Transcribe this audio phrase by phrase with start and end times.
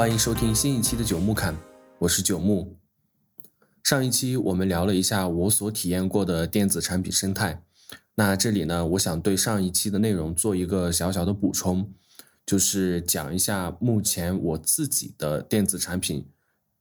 [0.00, 1.54] 欢迎收听新一期的九木侃，
[1.98, 2.78] 我是九木。
[3.84, 7.62] 上一期我们聊了一下我所体验过的电子产品生态，
[8.14, 11.92] 那这里呢，我想对上一期的内容做一个小小的补充，
[12.46, 16.26] 就是讲一下目前我自己的电子产品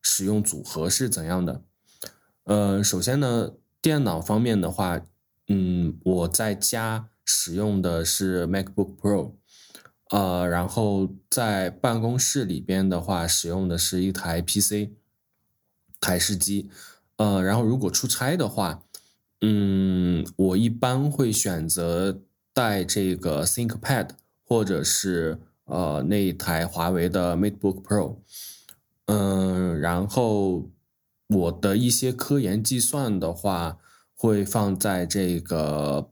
[0.02, 1.62] 使用组合是怎样的。
[2.46, 3.52] 呃，首先呢，
[3.82, 5.02] 电脑方面的话，
[5.50, 9.34] 嗯，我在家使用的是 MacBook Pro。
[10.10, 14.90] 呃，然后在办公室里边的话，使用的是一台 PC
[16.00, 16.70] 台式机。
[17.18, 18.84] 呃，然后如果出差的话，
[19.42, 22.22] 嗯，我一般会选择
[22.54, 24.10] 带这个 ThinkPad，
[24.44, 28.18] 或者是呃那一台华为的 MateBook Pro。
[29.06, 30.70] 嗯，然后
[31.28, 33.78] 我的一些科研计算的话，
[34.16, 36.10] 会放在这个。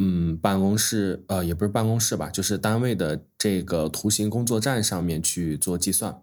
[0.00, 6.22] 嗯，办公室呃也不是办公室吧，就是单位的这个图形工作站上面去做计算，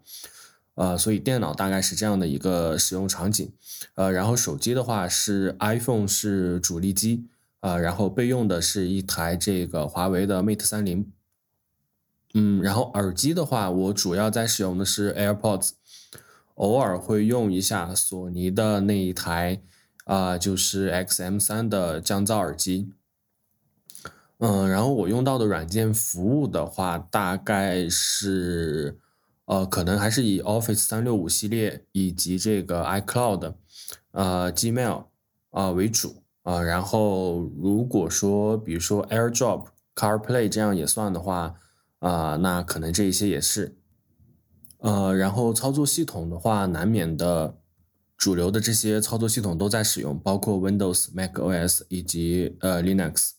[0.76, 3.52] 呃，所以电脑大概是这样的一个使用场景，
[3.94, 7.26] 呃，然后手机的话是 iPhone 是主力机，
[7.60, 11.12] 呃，然后备用的是一台这个华为的 Mate 三零，
[12.32, 15.72] 嗯，然后耳机的话，我主要在使用的是 AirPods，
[16.54, 19.60] 偶尔会用一下索尼的那一台
[20.04, 22.90] 啊，就是 XM 三的降噪耳机。
[24.38, 28.98] 嗯，然后我用到的软件服务的话，大概是，
[29.46, 33.54] 呃，可能还是以 Office 三六五系列以及这个 iCloud，
[34.10, 35.06] 呃，Gmail
[35.52, 36.60] 啊为主啊。
[36.60, 41.54] 然后如果说，比如说 AirDrop、CarPlay 这样也算的话，
[42.00, 43.78] 啊，那可能这一些也是。
[44.80, 47.56] 呃，然后操作系统的话，难免的，
[48.18, 53.30] 主流的这些操作系统都在使用，包括 Windows、macOS 以及呃 Linux。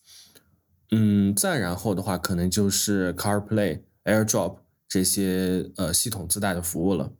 [0.90, 4.56] 嗯，再然后的话，可能就是 CarPlay、AirDrop
[4.88, 7.12] 这些呃系统自带的服务了。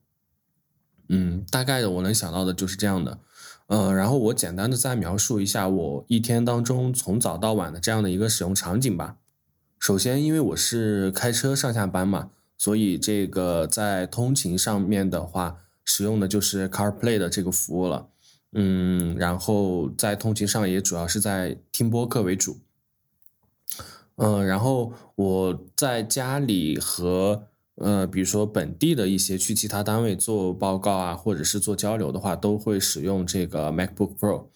[1.09, 3.19] 嗯，大概的我能想到的就是这样的。
[3.67, 9.17] 呃，然后我简单的再描述一下我一天当中从早到晚的这样的一个使用场景吧。
[9.79, 18.09] 首先，因为我是开车上下班嘛，所以这个在通勤上面的话，使用的就是 CarPlay 的这个服务了。
[18.53, 22.59] 嗯，然后在通勤上也主要是在听播客为主。
[24.19, 27.45] 嗯，然后我在家里和
[27.77, 34.47] 呃，比如说本地的一些去其他单位做报告啊，或者是做交流的话，都会使用这个 MacBook Pro，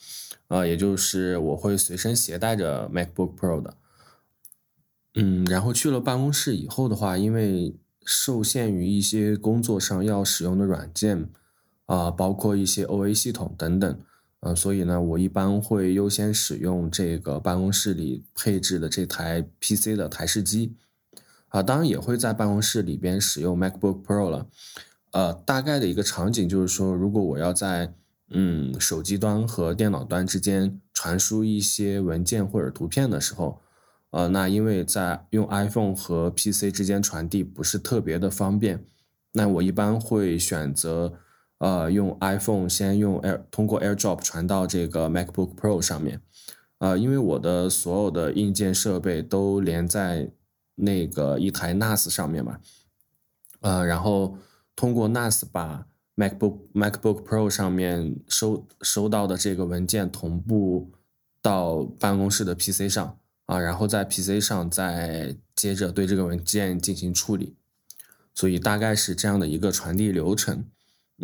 [0.48, 3.74] 啊，也就是我会随身携带着 MacBook Pro 的。
[5.14, 11.28] 嗯，然后去了办公室以后的话，因为受限于一些工作上要使用的软件
[11.86, 14.00] 啊，包括一些 OA 系统等等。
[14.44, 20.74] 嗯，所以呢，我一般会优先使用这个办公室里配置的这台 PC 的台式机，
[21.46, 24.48] 啊，当然也会在办公室里边使用 MacBook Pro 了。
[25.12, 27.94] 呃，大概的一个场景就是说，如果我要在
[28.30, 33.60] 嗯手机端和电脑端之间传输一些文件或者图片的时候，
[34.10, 38.84] 呃，那因为在用 iPhone 和 PC 之间传递不是特别的方便，
[39.34, 41.12] 那我一般会选择。
[41.62, 46.20] 呃，用 iPhone 先用 Air 通过 AirDrop 传到这个 MacBook Pro 上面，
[46.78, 50.32] 呃，因为我的所有的硬件设备都连在
[50.74, 52.58] 那个一台 NAS 上面嘛，
[53.60, 54.36] 呃，然后
[54.74, 55.86] 通过 NAS 把
[56.16, 60.90] MacBook MacBook Pro 上面收收到的这个文件同步
[61.40, 67.54] 到办公室的 PC 上啊，然后在 PC 上再接着对这个文件进行处理，
[68.34, 70.64] 所以大概是这样的一个传递流程。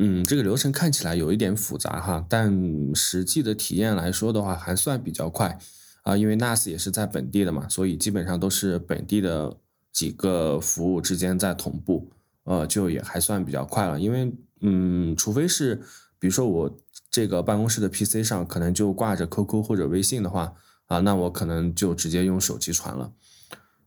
[0.00, 2.56] 嗯，这个流程看起来有一点复杂哈，但
[2.94, 5.58] 实际的体验来说的话，还算比较快
[6.02, 6.16] 啊。
[6.16, 9.56] 因为 NAS 也是在本地的嘛，所以基本上都是本地的
[9.92, 12.12] 几个服务之间在同步，
[12.44, 13.98] 呃，就也还算比较快了。
[13.98, 15.82] 因为嗯，除非是
[16.20, 16.78] 比如说我
[17.10, 20.54] 这个办公室的 PC 上可能就挂着 QQ 或者微信的话
[20.86, 23.12] 啊，那我可能就直接用手机传了，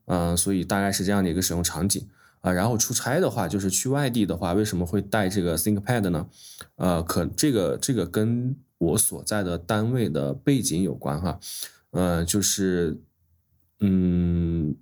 [0.08, 2.06] 嗯，所以大概是这样的一个使用场景。
[2.42, 6.28] 啊，然后出差的话，就是去外地的话，为什么会带这个 ThinkPad 呢？
[6.76, 11.40] 呃，可这个这个跟我所在的单位的背景有关哈。
[11.92, 13.00] 呃，就是
[13.80, 14.76] 嗯，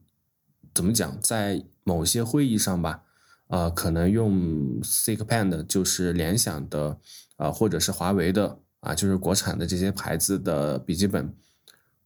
[0.74, 3.04] 怎么讲，在某些会议上吧，
[3.48, 6.98] 呃，可能用 ThinkPad 就是联想的
[7.36, 11.36] 啊，或者是华为的啊，就是国产的这些牌子的笔记本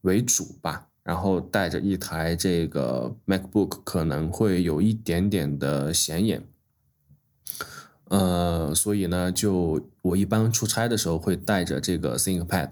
[0.02, 0.88] 为主吧。
[1.04, 6.42] 然后带着一台这个 MacBook 可能会有一点点的显眼，
[8.06, 12.72] 呃，所以呢，就我一般出差的时候会带着这个 ThinkPad，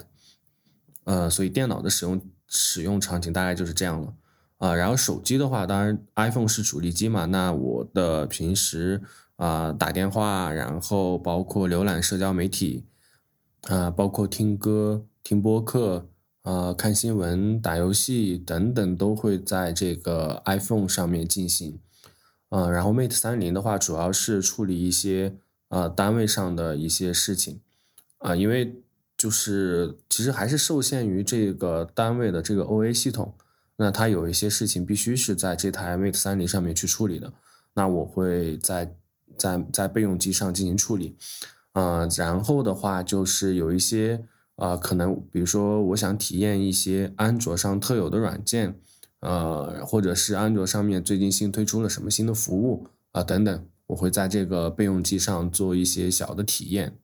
[1.04, 4.13] 呃，所以电脑的使用使用场景大概就是这样了，
[4.60, 9.01] 啊，然后手机的话，当然 iPhone 是主力机嘛，那我的平时
[9.36, 12.86] 啊打电话，然后包括浏览社交媒体，
[13.63, 16.07] 啊，包括听歌、听播客，
[16.44, 21.80] 啊，看新闻、打游戏等等，都会在这个 iPhone 上面进行。
[22.50, 25.36] 啊，然后 Mate 三零的话，主要是处理一些
[25.70, 27.62] 啊单位上的一些事情，
[28.18, 28.82] 啊，因为
[29.18, 33.34] 就是其实还是受限于这个单位的这个 OA 系统。
[33.78, 37.32] 那它有一些事情必须是在这台 Mate 三零上面去处理的，
[37.74, 38.94] 那我会在
[39.38, 41.16] 在在备用机上进行处理，
[41.72, 44.24] 啊，然后的话就是有一些
[44.62, 48.80] 啊，可能比如说我想体验一些安卓上特有的软件，
[49.22, 56.96] 呃，或者是安卓上面最近新推出了什么新的服务啊等等，我会在这个备用机上做一些小的体验，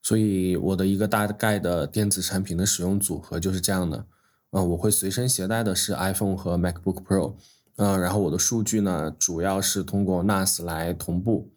[0.00, 4.06] 所以我的一个大概的电子产品的使用组合就是这样的。
[4.52, 7.34] 嗯，我会随身携带的是 iPhone 和 MacBook Pro，
[7.76, 11.50] 嗯，然后我的数据呢，主要是通过 NAS 来同步，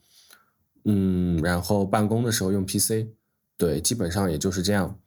[0.83, 3.07] 嗯，然后办公的时候用 PC，
[3.59, 4.97] 对，基本上也就是这样。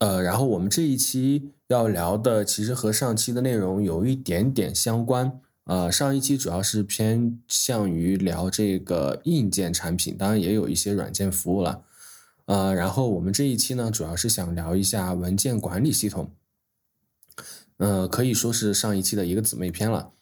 [0.00, 11.82] 呃，然后我们这一期要聊的其实和上期的内容有一点点相关，呃，上一期主要是偏向于聊这个硬件产品，当然也有一些软件服务了，
[12.44, 16.30] 呃，然后我们这一期呢，主要是想聊一下文件管理系统。
[17.78, 20.12] 呃，可以说是上一期的一个姊妹篇了。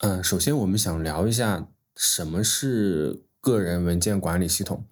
[0.00, 4.84] 嗯，首先我们想聊一下什么是个人文件管理系统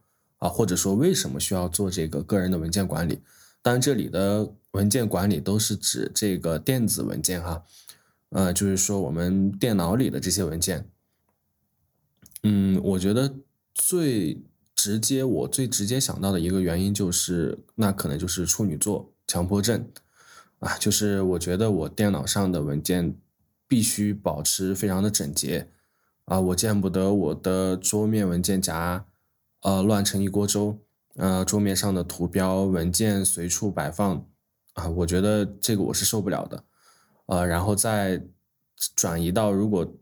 [0.44, 3.22] 啊，或者说为什么需要做这个个人的文件管理。
[3.62, 7.64] 当然，这里的文件管理都是指这个电子文件哈，
[8.28, 10.86] 呃，就是说我们电脑里的这些文件。
[12.42, 13.36] 嗯，我觉得
[13.72, 14.42] 最
[14.76, 19.88] 直接，我最直接想到的一个原因就是，那可能就是处女座强迫症。
[20.58, 23.16] 啊，就是我觉得我电脑上的文件
[23.66, 25.70] 必须保持非常的整洁
[26.26, 29.06] 啊，我见不得我的桌面文件夹
[29.64, 30.78] 呃乱成一锅粥，
[31.16, 34.24] 呃桌面上的图标文件随处摆放
[34.74, 36.62] 啊，我觉得这个我是受不了的，
[37.26, 38.22] 呃，然后再
[38.94, 39.92] 转移到如果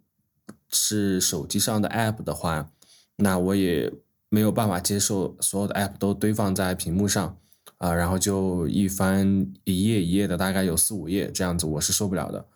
[0.69, 2.71] 是手机上的 app 的话，
[3.17, 3.91] 那我也
[4.29, 7.39] 没有办法接受所有的 app 都堆放在屏幕上。
[7.79, 12.47] 啊，然后就一翻一页一页的，大概有四五页这样子，我是受不了的。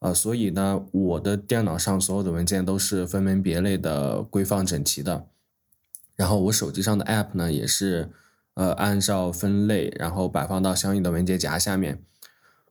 [0.00, 5.28] 啊，所以呢，我的电脑上所有的文件都是分门别类的规放整齐的。
[6.16, 8.10] 然后我手机上的 App 呢，也是
[8.54, 12.02] 呃按照分类，然后摆放到相应的文件夹下面。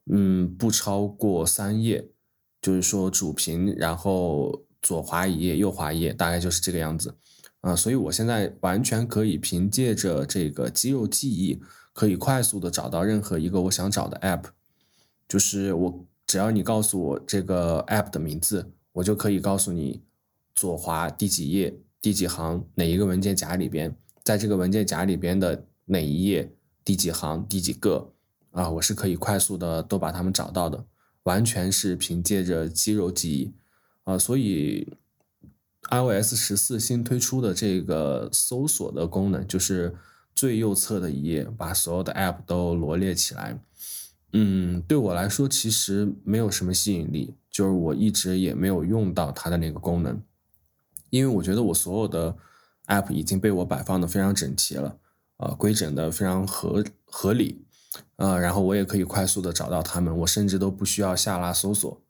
[0.08, 2.10] 嗯，不超过三页，
[2.62, 7.16] 就是说主屏，然后左滑一页，右滑一页，大概就是这个样子。
[7.62, 11.62] 啊，所以我现在完全可以凭借着这个肌肉记忆。
[11.96, 14.48] 可以快速的找到任何一个我想找的 app，
[15.30, 20.02] 就是我只要你告诉我这个 app 的名字，我就可以告诉你
[20.54, 21.74] 左滑第几页
[22.06, 26.54] 第几行哪一个文件夹里边，在这个文件夹里边的哪一页
[26.84, 28.14] 第几行第几个
[28.52, 30.86] 啊，我是可以快速的都把它们找到的，
[31.24, 33.52] 完全是凭借着肌肉记忆
[34.04, 34.88] 啊，所以
[35.90, 39.96] iOS 十四新推出的这个搜索的功能就是。
[40.36, 43.58] 最右侧的一页，把所有的 App 都罗列起来。
[44.34, 50.22] 嗯，对我来说其实没有什么吸引力，就是我一直也没有用到它的那个功能，
[51.16, 52.36] 因为我觉得我所有的
[52.88, 54.98] App 已经被我摆放的非常整齐了，
[55.38, 57.66] 呃，规整的非常合合理，
[58.18, 62.02] 呃，然后我也可以快速的找到它们，我甚至都不需要下拉搜索。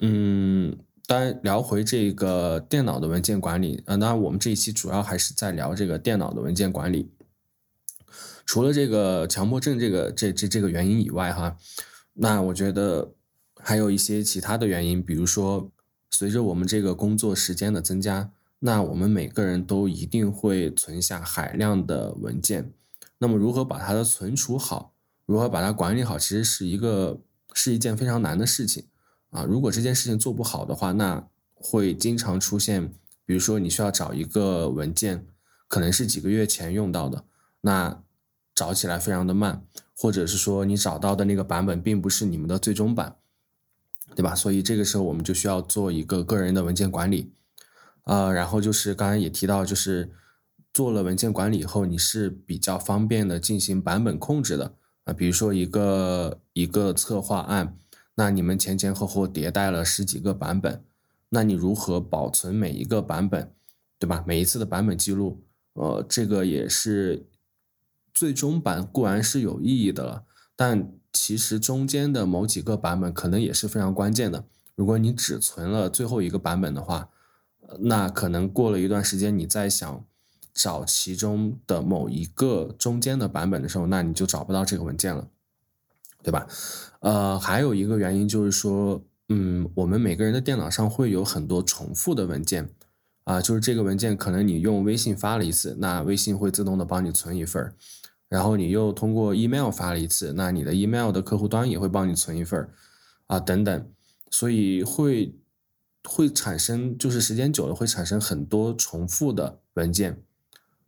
[0.00, 0.78] 嗯。
[1.06, 7.12] 当然，聊回这个电脑的文件管理，呃，那我们这一期主要还是在聊这个电脑的文件管理。
[8.46, 11.58] 除了这个强迫症这个这这这个原因以外，哈，
[12.14, 13.12] 那我觉得
[13.60, 15.70] 还有一些其他的原因，比如说，
[16.16, 18.30] 随着我们这个工作时间的增加，
[18.60, 22.72] 那我们每个人都一定会存下海量的文件。
[23.18, 24.94] 那么，如何把它的存储好，
[25.26, 27.18] 如何把它管理好，其实是一个
[27.52, 28.84] 是一件非常难的事情。
[29.30, 32.94] 啊，如果这件事情做不好的话，那会经常出现，
[33.26, 35.26] 比如说你需要找一个文件，
[35.66, 37.24] 可能是几个月前用到的，
[37.62, 38.00] 那
[38.54, 39.66] 找起来非常的慢，
[39.96, 43.16] 或者是说你找到的那个版本并不是你们的最终版，
[44.14, 44.34] 对吧？
[44.34, 47.32] 所以这个时候我们就需要做一个个人的文件管理，
[48.02, 50.10] 啊，然后就是刚才也提到，就是
[50.72, 57.76] 做了文件管理以后，你是比较方便的进行版本控制的啊，比如说一个一个策划案。
[58.16, 60.84] 那你们前前后后迭代了十几个版本，
[61.30, 63.52] 那你如何保存每一个版本，
[63.98, 64.22] 对吧？
[64.24, 65.42] 每一次的版本记录，
[65.72, 67.26] 呃，这个也是
[68.12, 70.24] 最终版固然是有意义的了，
[70.56, 74.44] 但其实中间的某几个版本可能也是非常关键的。
[74.74, 77.08] 如果你只存了最后一个版本的话，
[77.80, 80.04] 那可能过了一段时间，你再想
[80.52, 85.28] 找其中的某一个中间的版本的时候，那你就找不到这个文件了，
[86.22, 86.46] 对吧？
[87.00, 92.70] 呃，还有一个原因就是说，嗯，我们每个人的电脑上会有很多重复的文件，
[93.24, 97.74] 啊，就是这个文件可能你用微信发了一次，那微信会自动的帮你存一份儿，
[98.28, 102.70] 然后你又通过 email 发了一次，那你的 email 的客户端也会帮你存一份儿，
[103.26, 103.88] 啊，等等，
[104.30, 105.34] 所以会。
[106.06, 110.22] 会产生，就是时间久了会产生很多重复的文件。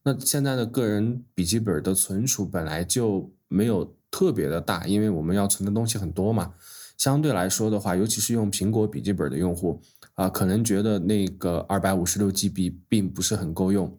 [0.02, 6.52] 那现在的个人笔记本的存储本来就没有特别的大，因为我们要存的东西很多嘛。
[6.98, 9.80] 相对来说的话，尤其是用苹果笔记本的用户
[10.16, 13.98] 啊，可能觉得那个二百五十六 GB 并不是很够用。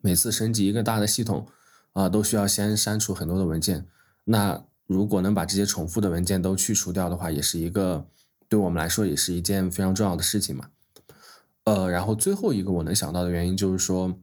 [0.00, 1.46] 每次升级一个大的系统
[1.94, 3.86] 啊，都需要先删除很多的文件。
[4.24, 8.06] 那如果能把这些重复的文件都去除掉的话，也是一个。
[8.46, 10.68] 对我们来说也是一件非常重要的事情嘛，
[11.64, 14.20] 呃，然后最后一个我能想到的原因就是说，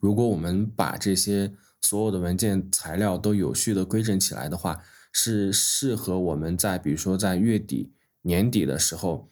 [0.00, 4.80] 如果我们把这些所有的文件材料都有序的规整起来的话，
[5.12, 9.28] 是适合我们在比如说在月底、年底的时候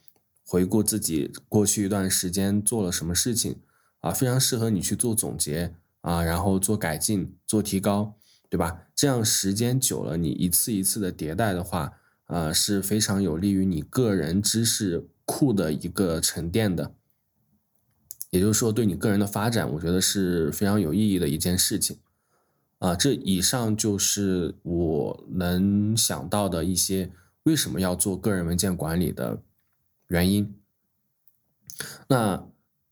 [0.46, 3.56] 回顾自己过去一段时间做了什么事情
[4.00, 5.74] 啊，非常适合你去做总结
[6.08, 8.14] 啊，然后做改进、做提高，
[8.48, 8.86] 对吧？
[8.94, 11.92] 这样时间久了，你一次一次的迭代的话。
[12.28, 16.92] 呃，是非常有利于你个人知识库的一个沉淀的，
[18.28, 21.98] 也就是说，对你个人的发展，我觉得是非常有意义的一件事情。
[22.80, 27.10] 啊，这以上就是我能想到的一些
[27.44, 29.40] 为什么要做个人文件管理的
[30.08, 30.54] 原因。
[32.08, 32.46] 那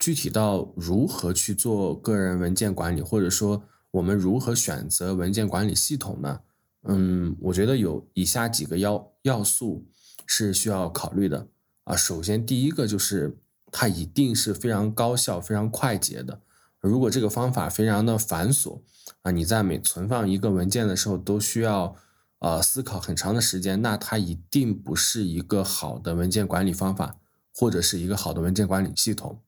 [0.06, 3.60] 具体到如何去做个人文件管理，或者说
[3.90, 6.42] 我们如何选择文件管理系统呢？
[6.84, 9.84] 嗯，我觉得有以下几个要要素
[10.25, 11.48] 是需要考虑的
[11.82, 11.96] 啊。
[11.96, 13.36] 首先，第一个就是
[13.72, 16.40] 它一定是非常高效、非常快捷的。
[16.78, 18.82] 如果这个方法非常的繁琐
[19.22, 21.96] 啊，你在每存放一个文件的时候都需要
[22.38, 27.18] 呃思考很长的时间，那它一定不是一个好的文件管理方法，
[27.52, 29.40] 或者是一个好的文件管理系统。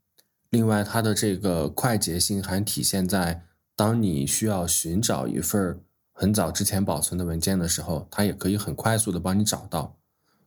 [0.51, 3.45] 另外，它的这个快捷性还体现在
[3.77, 5.81] 当你需要寻找一份
[6.13, 9.97] 很早之前保存的文件的时候，它也可以很快速的帮你找到，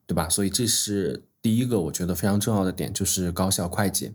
[0.07, 0.27] 对吧？
[0.27, 4.13] 所以这是第一个我觉得非常重要的点，就是高效快捷。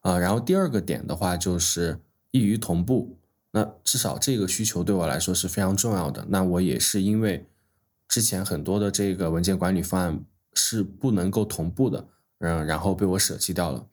[0.00, 2.00] 啊，然后第二个点的话就是
[2.32, 3.16] 易于同步。
[3.52, 6.26] 那至少这个需求对我来说是非常重要的。
[6.28, 7.46] 那我也是因为
[8.08, 10.24] 之前很多的这个文件管理方案
[10.54, 13.86] 是不能够同步的，嗯，然后被我舍弃掉了。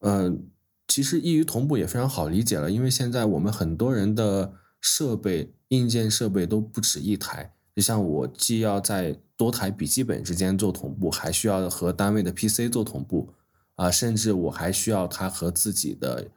[0.00, 0.48] 嗯，
[0.86, 5.52] 其实易于同步也非常好理解了，因为现在我们很多人的设备。
[5.68, 13.34] 硬件设备都不止一台，就像我既要在多台笔记本之间做同步，还需要和单位的 PC 做同步，
[13.74, 16.28] 啊，甚至我还需要它和自己的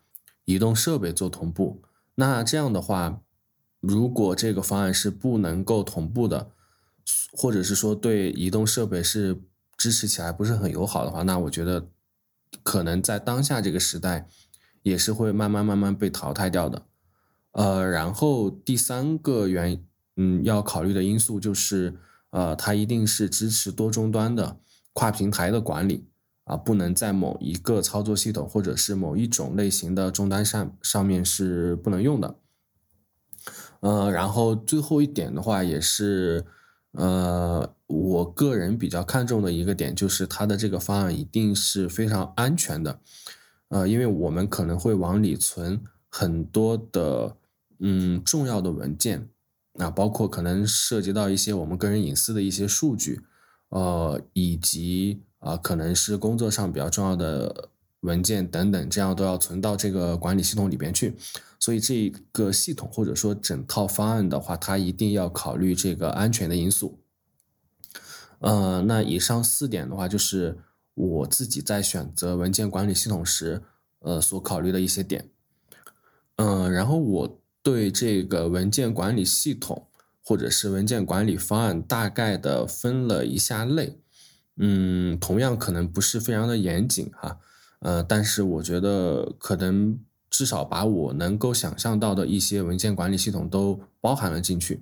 [0.44, 1.82] 移动设备做同步。
[2.16, 3.22] 那这样的话，
[3.80, 6.52] 如果这个方案是不能够同步的，
[7.32, 9.40] 或者是说对移动设备是
[9.78, 11.88] 支持起来不是很友好的话，那我觉得
[12.64, 14.28] 可能在当下这个时代，
[14.84, 16.86] 也是会慢慢慢慢被淘汰掉的。
[17.52, 19.84] 呃，然后第三个原
[20.16, 24.60] 嗯要考虑的因素就是，呃，它一定是支持多终端的
[24.94, 26.08] 跨平台的管理
[26.46, 32.36] 啊，不能在某一个操作系统或者是某一种类型的终端上上面是不能用的。
[33.80, 36.46] 呃，然后最后一点的话，也是
[36.92, 43.00] 呃我个人比较看重的一个点，就是它的这个方案一定是非常安全的。
[43.70, 47.38] 呃，因为我们可能会往里存很多的。
[47.84, 49.28] 嗯，重要的文件，
[49.74, 53.22] 那包括可能涉及到一些我们个人隐私的一些数据，
[53.70, 57.71] 呃，以及啊，可能是工作上比较重要的
[58.02, 61.16] 文件等等，这样都要存到这个管理系统里边去。
[61.60, 67.00] 所以这个系统或者说整套方案的话，它一定要考虑这个安全的因素。
[68.40, 70.60] 呃，那以上四点的话，就是
[70.94, 73.64] 我自己在选择文件管理系统时，
[74.00, 75.30] 呃，所考虑的一些点。
[76.36, 77.38] 嗯，然后我。
[77.64, 79.86] 对这个文件管理系统
[80.24, 84.00] 或者是文件管理方案，大概的分了一下类，
[84.58, 87.38] 嗯，同样可能不是非常的严谨哈，
[87.82, 90.00] 呃，但是我觉得可能
[90.32, 94.82] 至少把我能够想象到的一些文件管理系统都包含了进去，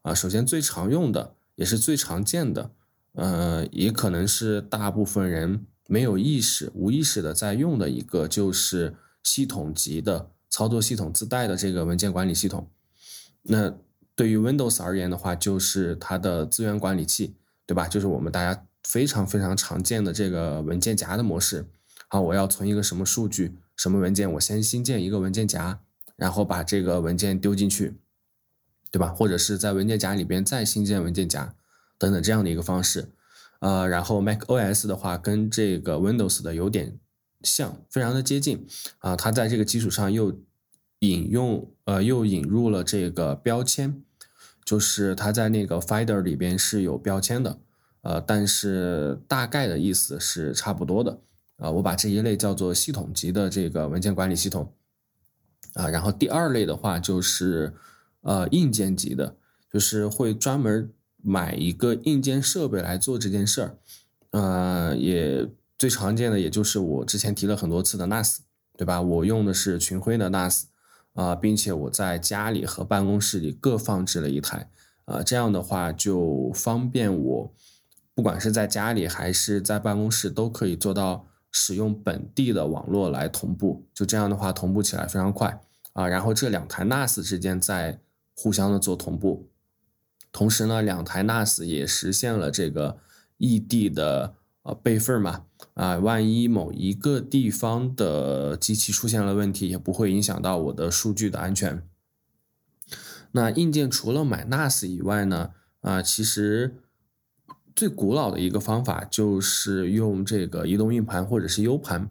[0.00, 2.70] 啊，首先最常用的也是最常见的，
[3.12, 10.30] 呃，也可能是大部分人没有意识、无意识的在用的一个，就是系统级的。
[10.48, 12.70] 操作系统自带的这个文件管理系统，
[13.42, 13.74] 那
[14.14, 17.34] 对于 Windows 而言的话，就是它的资源管理器，
[17.66, 17.86] 对吧？
[17.88, 21.66] 就是我们大家非常非常常见的这个文件夹的模式。
[22.08, 25.80] 好，我要存一个什么数据、什么文件，我先新建一个文件夹，
[26.16, 27.94] 然后把这个文件丢进去，
[28.90, 29.08] 对吧？
[29.08, 31.54] 或者是在文件夹里边再新建文件夹
[31.98, 33.10] 等等这样的一个方式。
[33.60, 36.98] 呃，然后 Mac OS 的话跟这个 Windows 的有点
[37.42, 38.66] 像，非常的接近
[38.98, 39.16] 啊。
[39.16, 40.38] 它在这个基础上又
[41.00, 44.02] 引用呃又引入了这个标签。
[44.64, 47.60] 就是它在那个 Finder 里边是有标签的，
[48.00, 51.20] 呃，但是大概的意思是差不多的，
[51.56, 54.72] 啊，我把这一类叫做系统级的这个文件管理系统，
[55.74, 57.74] 啊，然后第二类的话就是
[58.22, 59.36] 呃硬件级的，
[59.72, 63.78] 就是会专门买一个硬件设备来做这件事儿，
[64.30, 65.48] 呃，也
[65.78, 68.38] 最常见的也就是我之前提了很多次的 NAS，
[68.76, 69.00] 对吧？
[69.00, 70.64] 我用的是群晖的 NAS。
[71.16, 74.70] 啊，并且我在家里和办公室里各放置了一台，
[75.06, 77.54] 啊，这样的话就方便我，
[78.14, 81.26] 不管是在家里还是在办公室，都可以做到
[81.58, 83.86] 使用本地的网络来同步。
[83.94, 85.58] 就这样的话，同步起来非常快
[85.94, 86.06] 啊。
[86.06, 87.98] 然后这两台 NAS 之间在
[88.34, 89.48] 互相的做同步，
[90.30, 92.98] 同时呢，两台 NAS 也实现了这个
[93.38, 94.34] 异地的。
[94.66, 95.44] 呃，备份嘛，
[95.74, 101.84] 啊，万一某一个地方的机器出现了问题，也不会影响到我的数据的安全。
[103.30, 105.50] 那硬件除了买 NAS 以外呢，
[105.82, 106.78] 啊，其实
[107.76, 112.08] 最古老的一个方法就是用这个移动硬盘或者是 U 盘，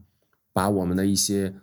[0.54, 1.56] 把我们的一些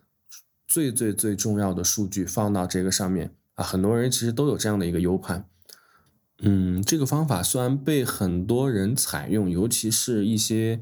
[0.67, 3.63] 最最最重要的数据放到这个上面啊。
[3.63, 5.47] 很多人其实都有这样的一个 U 盘。
[6.41, 10.81] 嗯，这个方法虽然被很多人采用，尤其是一些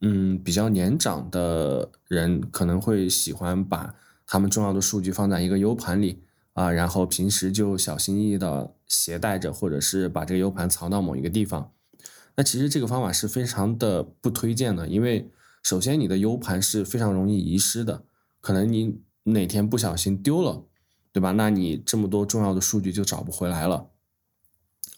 [0.00, 3.94] 嗯比较年长的人，可能会喜欢把
[4.26, 6.22] 他们重要的数据放在一个 U 盘里
[6.54, 11.70] 啊，然后平时就小心翼翼的携带着，或者是把这个 U 盘藏到某一个地方。
[12.36, 15.30] 那其实这个方法是非常的不推荐的，因为
[15.62, 18.04] 首先你的 U 盘是非常容易遗失的，
[18.40, 20.64] 可能你哪天不小心丢了，
[21.12, 21.32] 对吧？
[21.32, 23.90] 那你这么多重要的数据就找不回来了。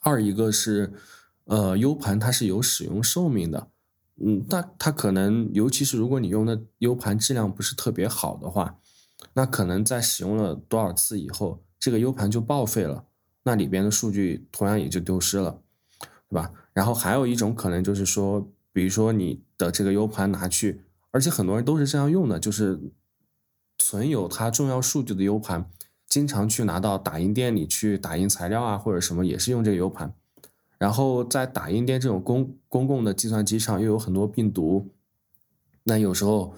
[0.01, 0.93] 二一个是，
[1.45, 3.69] 呃，U 盘它是有使用寿命的，
[4.17, 8.79] 嗯，那它可能，尤其是如果你用的 U 盘质量不是特别好的话，
[9.35, 13.05] 那可能在使用了多少次以后，这个 U 盘就报废了，
[13.43, 15.61] 那里边的数据同样也就丢失了，
[16.29, 16.53] 对吧？
[16.77, 22.79] 然后还有一种可能就是说，比如说你的这个 U 盘拿去，而且很多人都是这样用的，就是
[23.79, 25.71] 存有它重要数据的 U 盘。
[26.07, 30.15] 经常去拿到打印店里去打印材料啊，或者什么也是用这个 U 盘，
[30.79, 34.93] 然后在打印店这种公公共的计算机上又有很多病毒，
[35.85, 36.55] 那有时候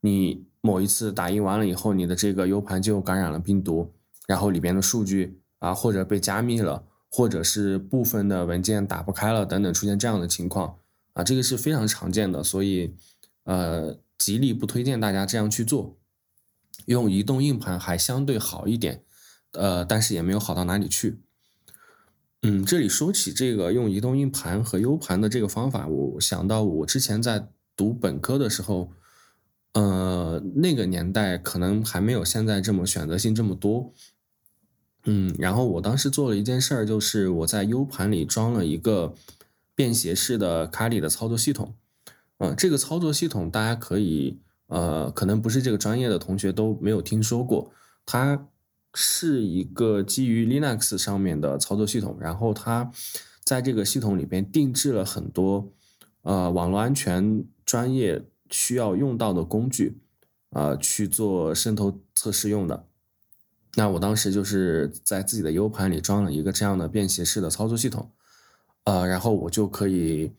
[0.00, 3.94] 你某一次打印完了以后，你的这个 U 盘就感染了病毒，
[4.26, 10.76] 然后里边的数据啊或者被加密了，或者是部分的文件打不开了等等，出现这样的情况
[11.12, 12.94] 啊，这个是非常常见的，所以
[13.44, 15.96] 呃极力不推荐大家这样去做。
[16.86, 19.02] 用移动硬盘还相对好一点，
[19.52, 21.20] 呃，但是也没有好到哪里去。
[22.42, 28.92] 嗯，这里说起这个用移动硬盘和 U 盘的这个方法，我想到我之前在读本科的时候，
[29.74, 33.92] 呃，那个年代可能还没有现在这么选择性这么多。
[35.04, 39.14] 嗯，然后我当时做了一件事儿，就是我在 U 盘里装了一个
[39.74, 41.74] 便携式的卡里的操作系统。
[42.38, 44.38] 嗯，这个操作系统大家可以。
[44.72, 47.72] 呃，可能不是这个专业的同学都没有听说过，
[48.06, 48.46] 它
[48.94, 52.92] 是一个基于 Linux 上面的操作系统，然后它
[53.42, 55.72] 在这个系统里边定制了很多
[56.22, 59.98] 呃网络安全专业需要用到的工具，
[60.50, 62.86] 呃去做渗透测试用的。
[63.74, 68.10] 那我当时就是在自己的 U 盘里装了一个这样的便携式的操作系统，
[68.84, 70.32] 呃，然后我就可以，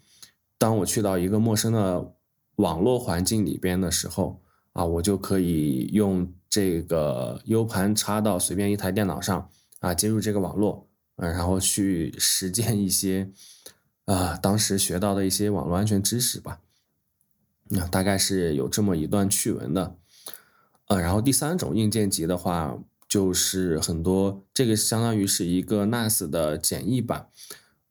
[0.58, 2.14] 当我去到一个陌生的。
[2.58, 4.40] 网络环境里边的时候
[4.74, 13.32] 啊，我就可以用这个 U 盘插到随便一台电脑上啊，接入这个网络，嗯，然后去实践一些
[14.06, 16.60] 啊当时学到的一些网络安全知识吧。
[17.70, 19.96] 那大概是有这么一段趣闻的。
[20.88, 22.78] 呃，然后第三种硬件级的话，
[23.12, 27.28] 就是很多这个相当于是一个 NAS 的简易版，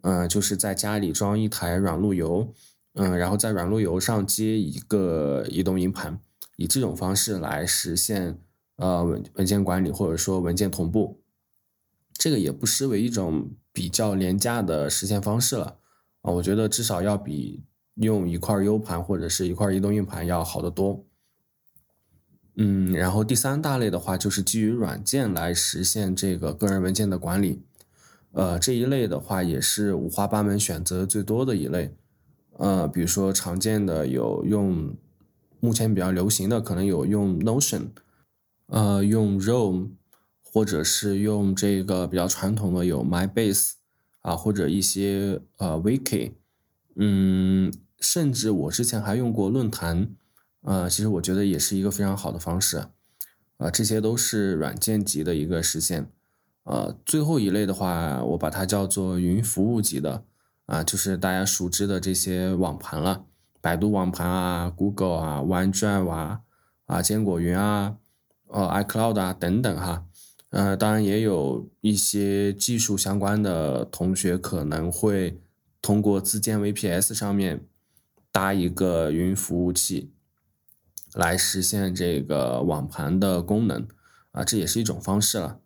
[0.00, 2.54] 嗯，就是在家里装一台软路由。
[2.94, 6.18] 嗯，然后在软路由上接一个移动硬盘，
[6.56, 8.38] 以这种方式来实现
[8.76, 11.20] 呃文文件管理或者说文件同步，
[12.14, 15.76] 这个也不失为一种比较廉价的实现方式了
[16.22, 16.32] 啊。
[16.32, 17.62] 我觉得至少要比
[17.96, 21.04] 用一块 U 盘或者是一块移动硬盘要好得多。
[22.56, 27.62] 嗯，然后第三大类的话就是基于软件来实现这个个人文件的管理。
[28.32, 31.94] 呃，这一类的话也是五花八门、选择最多的一类。
[32.58, 34.94] 呃，比如说常见的有用，
[35.60, 37.88] 目前比较流行的可能有用 Notion，
[38.66, 39.90] 呃，用 Roam，
[40.42, 43.72] 或者是用这个比较传统的有 MyBase
[44.20, 46.32] 啊，或者一些呃 Wiki，
[46.96, 50.10] 嗯，甚至我之前还用过论坛，
[50.62, 52.86] 呃，其实我觉得也是一个非常好的方式，
[53.56, 56.10] 啊，这些都是软件级的一个实现。
[56.64, 60.24] 呃，最后一类的话，我把它叫做云服务级的，
[60.66, 63.24] 啊，就是大家熟知的这些网盘了，
[63.60, 66.40] 百度网盘啊，Google 啊，OneDrive 啊，
[66.84, 67.96] 啊，坚果云啊，
[68.48, 70.04] 呃，iCloud 啊等等哈，
[70.50, 75.40] 呃，当然也有一些技术相关的同学可能会
[75.80, 77.66] 通过自建 VPS 上面
[78.30, 80.12] 搭一个云服务器
[81.14, 83.86] 来实现这个网盘的功能，
[84.32, 85.60] 啊，这也是一种方式了。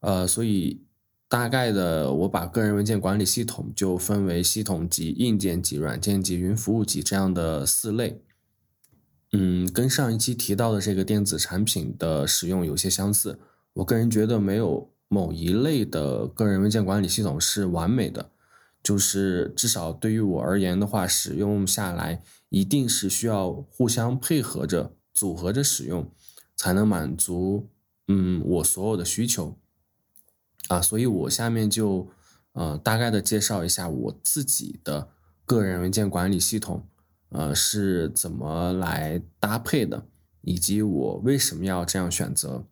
[0.00, 0.84] 呃，所以
[1.28, 8.20] 大概的，我把个人文件管理系统就分为系统级、硬件级、软件级、云服务级这样的四类。
[9.32, 13.38] 嗯，跟上一期提到的这个电子产品的使用有些相似。
[13.72, 18.30] 我个人觉得没有某一类的个人文件管理系统是完美的，
[18.82, 26.10] 就是至少对于我而言的话，使用下来一定是需要互相配合着、组合着使用，
[26.56, 27.68] 才能满足
[28.08, 29.56] 嗯我所有的需求。
[30.68, 32.08] 啊，所以我下面就，
[32.52, 35.10] 呃，大概的介绍一下我自己的
[35.44, 36.86] 个人文件管理系统，
[37.30, 40.06] 呃，是怎么来搭配的，
[40.42, 42.66] 以及我为什么要这样选择。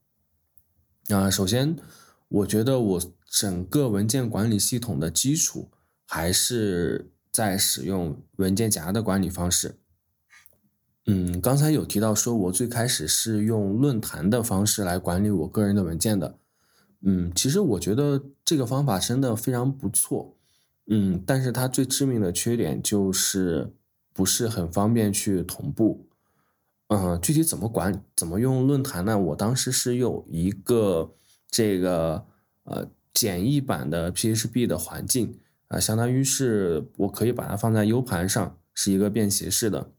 [1.09, 1.77] 啊，首先，
[2.29, 5.71] 我觉得我整个文件管理系统的基础
[6.13, 9.77] 还是在使用文件夹的管理方式。
[11.07, 16.37] 嗯，刚才有提到说我最开始是用论坛的方式来管理我个人的文件的。
[17.03, 20.37] 嗯，其实我觉得这个方法真的非常不错，
[20.89, 23.73] 嗯，但是它最致命的缺点就是
[24.13, 26.09] 不是很方便去同步。
[26.89, 29.17] 嗯，具体怎么管、怎么用论坛呢？
[29.17, 31.15] 我当时是有一个
[31.49, 32.27] 这个
[32.65, 35.39] 呃简易版的 PHP 的环境
[35.71, 39.91] 啊，相当于是我可以把它放在 U 盘上，是一个便携式的。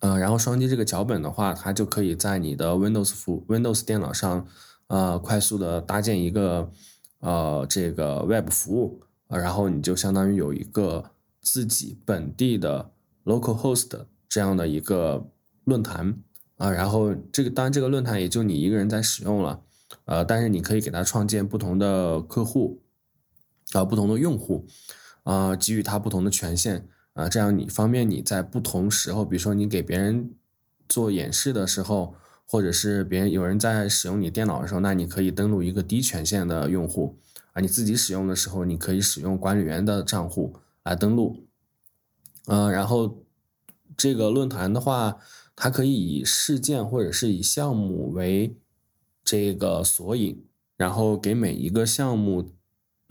[0.00, 4.46] 嗯，然后双击这个脚本的话，它就可以在你的 Windows 服 Windows 电脑上。
[4.88, 6.70] 呃，快速的搭建一个
[7.20, 12.90] 呃这个 Web 服务，然后你就相当于有一个自己本地的
[13.24, 15.30] local host 这样的一个
[15.64, 16.18] 论坛
[16.58, 19.62] 啊，然后这个当然这个论坛也就你一个人在使用了，
[20.04, 22.81] 呃，但是你可以给它创建不同的客户
[23.72, 24.66] 啊，不同的用户
[25.24, 30.34] 啊，给予他不同的权限啊，这样你方便你在不同时候，比如说你给别人
[30.88, 32.14] 做演示的时候。
[32.44, 37.16] 或者是别人有人在使用你电脑的时候，那你可以登录一个低权限的用户
[37.54, 37.62] 啊。
[37.62, 41.46] 你自己使用的时候，你可以使用管理员的账户来登录。
[42.48, 43.24] 嗯，然后
[43.96, 45.16] 这个论坛的话，
[45.56, 48.54] 它可以以事件或者是以项目为
[49.24, 50.44] 这个索引，
[50.76, 52.52] 然后给每一个项目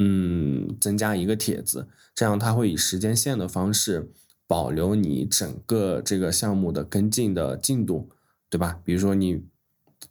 [0.02, 4.12] 嗯增加一个帖子，这样它会以时间线的方式
[4.48, 8.10] 保留你整个这个项目的跟进的进度。
[8.52, 8.82] 对吧？
[8.84, 9.46] 比如说你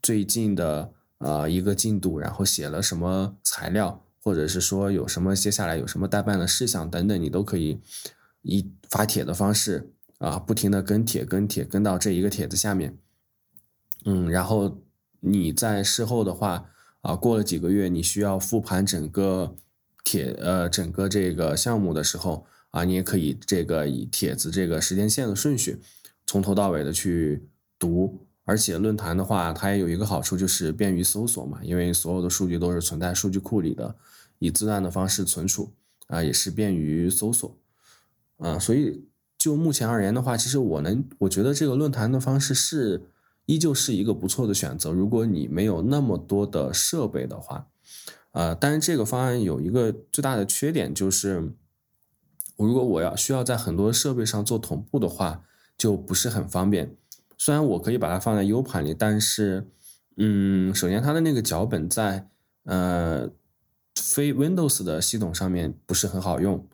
[0.01, 7.79] 最近的呃一个进度，然后写了什么材料，或者是说有什么接下来有什么待办的事项等等，你都可以
[8.41, 12.97] 以发帖的方式啊，不停的跟帖跟帖跟到这一个帖子下面。
[14.07, 14.79] 嗯，然后
[15.21, 16.71] 你在事后的话
[17.03, 19.55] 啊，过了几个月，你需要复盘整个
[20.05, 25.81] 帖呃整个这个项目的时候啊，你也可以这个以帖子这个时间线的顺序
[26.27, 28.27] 从头到尾的去读。
[28.47, 33.95] 而且论坛的话，它也有一个好处，就是便于搜索嘛，因为所有的数据都是存在数据库里的，
[34.41, 35.71] 以自然的方式存储
[36.09, 37.57] 啊，也是便于搜索
[38.39, 38.59] 啊。
[38.59, 39.07] 所以
[39.39, 43.03] 就目前而言的话，其实我能，我觉得这个论坛的方式是
[43.47, 44.91] 依旧是一个不错的选择。
[44.91, 47.69] 如果你没有那么多的设备的话，
[48.33, 51.53] 呃，但是这个方案有一个最大的缺点，就是
[52.57, 55.43] 如果我要需要在很多设备上做同步的话，
[55.77, 56.97] 就不是很方便。
[57.37, 59.67] 虽然我可以把它放在 U 盘里，但是，
[60.17, 62.29] 嗯，首先它的那个脚本在
[62.65, 63.31] 呃
[63.95, 66.69] 非 Windows 的系统上面不是很好用，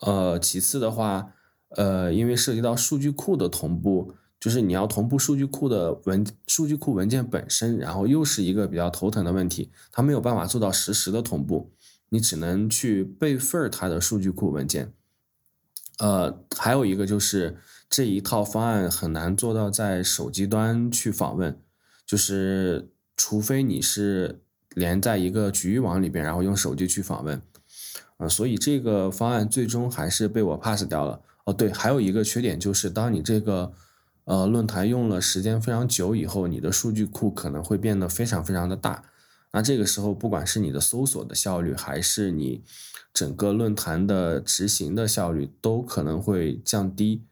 [0.00, 1.32] 呃，其次的话，
[1.70, 11.70] 呃，因为涉及到数据库的同步，就是你要同步数据库的文数据库文件本身，然后又是一个比较头疼的问题，它没有办法做到实时的同步，
[12.08, 14.92] 你只能去备份它的数据库文件，
[15.98, 17.56] 呃，还有一个就是。
[17.88, 21.56] 这一套方案很难做到在手机端去访问，
[22.04, 27.40] 就是除非你是连在一个局域网里边，然后用手机去访问，
[28.16, 31.22] 呃，所以这个方案最终还是被我 pass 掉了。
[31.44, 33.72] 哦，对，还有一个缺点就是，当你这个
[34.26, 39.04] 呃论坛用了时间非常久以后，你的数据库可能会变得非常非常的大。
[39.52, 42.62] 那这个时候，不管是你的搜索的效率，还是你
[43.14, 47.24] 整个论坛的执行的效率，都可能会降低。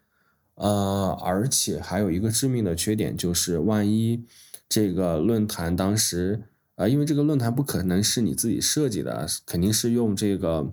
[0.54, 4.24] 呃，而且还有一个致命的缺点，就是万一
[4.68, 6.44] 这个论坛当时，
[6.76, 10.72] 呃，因为这个论坛不可能是你自己设计的，肯定是用这个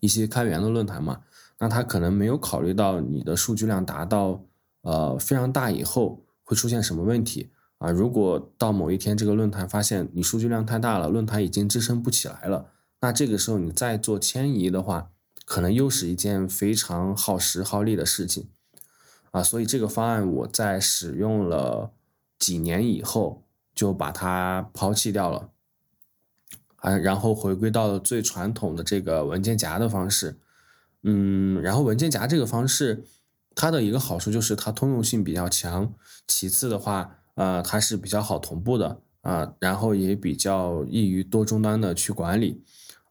[0.00, 1.22] 一些开源的论坛嘛，
[1.58, 4.44] 那他可能没有考虑到你的数据量达到
[4.82, 7.50] 呃非常大以后会出现什么问题。
[7.78, 12.68] 啊，如果到某一天这个论坛发现你数据量太大了，论坛已经支撑不起来了，
[13.00, 15.10] 那这个时候你再做迁移的话，
[15.44, 18.48] 可能又是一件非常耗时耗力的事情。
[19.32, 21.90] 啊，所以这个方案我在使用了
[22.38, 23.42] 几年以后
[23.74, 25.50] 就把它抛弃掉了，
[26.76, 30.38] 啊，然后回归到了最传统的这个文件夹的方式。
[31.02, 33.04] 嗯，然后文件夹这个方式，
[33.54, 35.92] 它的一个好处就是它通用性比较强，
[36.26, 37.18] 其次的话。
[37.34, 42.62] 呃，它是比较好同步的啊，然后也比较易于多终端的去管理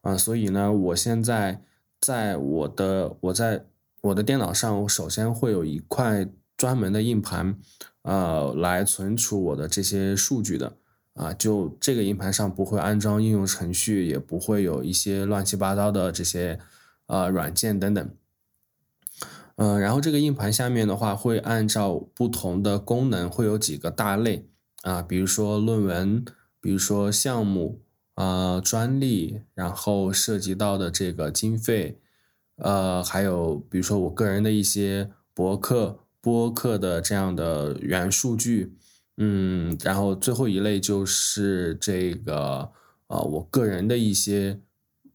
[0.02, 1.60] 啊，所以呢，我现在
[2.00, 3.64] 在我的我在
[4.00, 7.58] 我的电脑上，我首先会有一块专门的硬盘，
[8.02, 10.76] 呃，来存储我的这些数据的
[11.14, 16.60] 啊，就这个硬盘上不会安装应用程序，也不会有一些乱七八糟的这些
[17.06, 18.10] 呃软件等等。
[19.56, 24.46] 嗯，然后这个硬盘下面的话，会按照不同的功能，会有几个大类
[24.82, 26.24] 啊，比如说论文，
[26.60, 27.82] 比如说项目
[28.14, 31.98] 啊，专利，然后涉及到的这个经费，
[32.56, 38.74] 呃，还有比如说我个人的一些博客、播客的这样的原数据，
[39.18, 42.70] 嗯，然后最后一类就是这个
[43.08, 44.60] 啊，我个人的一些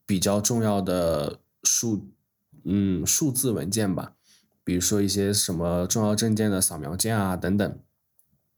[0.06, 2.08] 比较重要的数，
[2.64, 4.14] 嗯，数字文件吧。
[4.68, 7.80] 比如说一些什么重要证件的扫描件啊等等，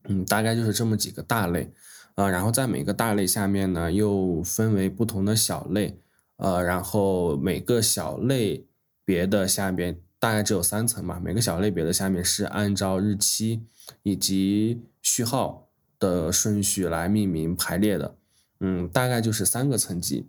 [0.06, 1.72] 嗯，大概就是这么几个大类，
[2.16, 6.00] 啊，然后在每个大类下面呢又分为不同的小类，
[6.38, 8.66] 呃，然后每个小类
[9.06, 13.68] 别的下边大概只有三层嘛，每个小类别的下面是按照日期
[14.02, 15.70] 以及序号
[16.00, 18.16] 的顺序来命名排列的，
[18.62, 20.28] 嗯，大概就是三个层级，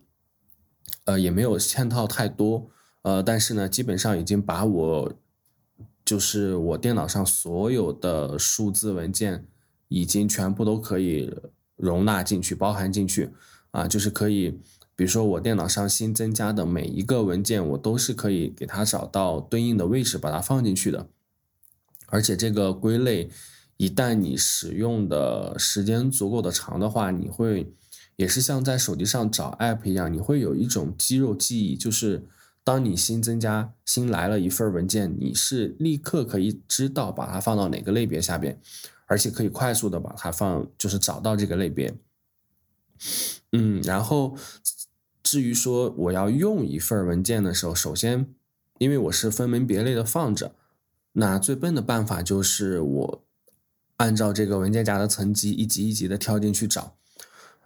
[1.07, 5.13] 呃，也没有嵌套太多，呃，但是呢，基本上已经把我。
[6.11, 9.47] 就是我电脑上所有的数字文件
[9.87, 11.33] 已经全部都可以
[11.77, 13.31] 容纳进去、包含进去
[13.71, 14.59] 啊，就是可以，
[14.97, 21.07] 比如说我电脑上新增加的每一个文件，我都是可以给它找到对应的位置，把它放进去的。
[22.07, 23.31] 而且这个归类，
[23.77, 27.73] 一旦你使用的时间足够的长的话，你会
[28.17, 32.27] 也是像在手机上找 app 一样，你会有一种肌肉记忆，就是。
[32.63, 38.61] 当你新增加新来了一份文件，你是立刻可以知道把它放到哪个类别下边，
[39.07, 41.95] 而且可以快速的把它放，就是找到这个类别。
[43.53, 44.37] 嗯，然后
[45.23, 48.29] 至于说我要用一份文件的时候，首先
[48.79, 50.55] 因为我是分门别类的放着，
[51.13, 53.25] 那最笨的办法就是我
[53.97, 56.95] 按照这个文件夹的层级一级一级的跳进去找。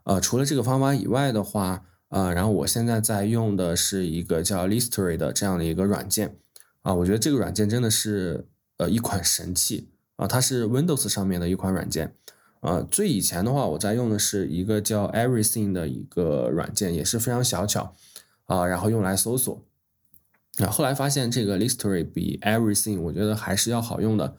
[0.04, 1.84] 呃，除了这个方法以外的话。
[2.14, 6.36] 啊，然后我现在在用的是一个叫 Listory 的这样的一个软件，
[6.82, 8.46] 啊，我觉得这个软件真的是
[8.76, 9.88] 呃一款神器。
[10.14, 12.14] 啊，它是 Windows 上面的一款软件，
[12.60, 17.96] 呃，最以前的话我在用的是一个叫 Everything 的一个软件，也是非常小巧。
[18.44, 19.64] 啊，然后用来搜索，
[20.58, 24.36] 啊，后来发现这个 Listory 比 Everything 我觉得还是要好用的，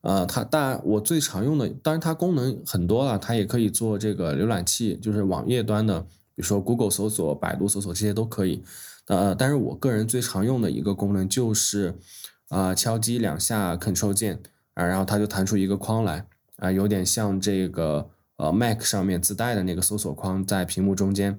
[0.00, 6.06] 呃，它但我最常用的，当然它功能很多了，它也可以做这个浏览器，就是网页端的。
[6.40, 8.64] 比如说 Google 搜索、百度搜索这些都可以，
[9.08, 11.98] 呃，但是我个人最常用的一个功能就是，
[12.48, 14.40] 啊，敲击两下 Control 键
[14.72, 16.24] 啊，然后它就弹出一个框来，
[16.56, 21.38] 啊，有点像这个呃 Mac 上面自带的那个搜索框在屏幕中间，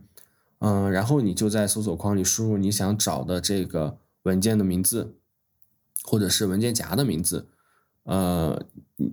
[0.59, 5.15] 嗯，然后你就在搜索框里输入你想找的这个文件的名字，
[6.03, 7.47] 或者是文件夹的名字。
[8.03, 8.63] 呃，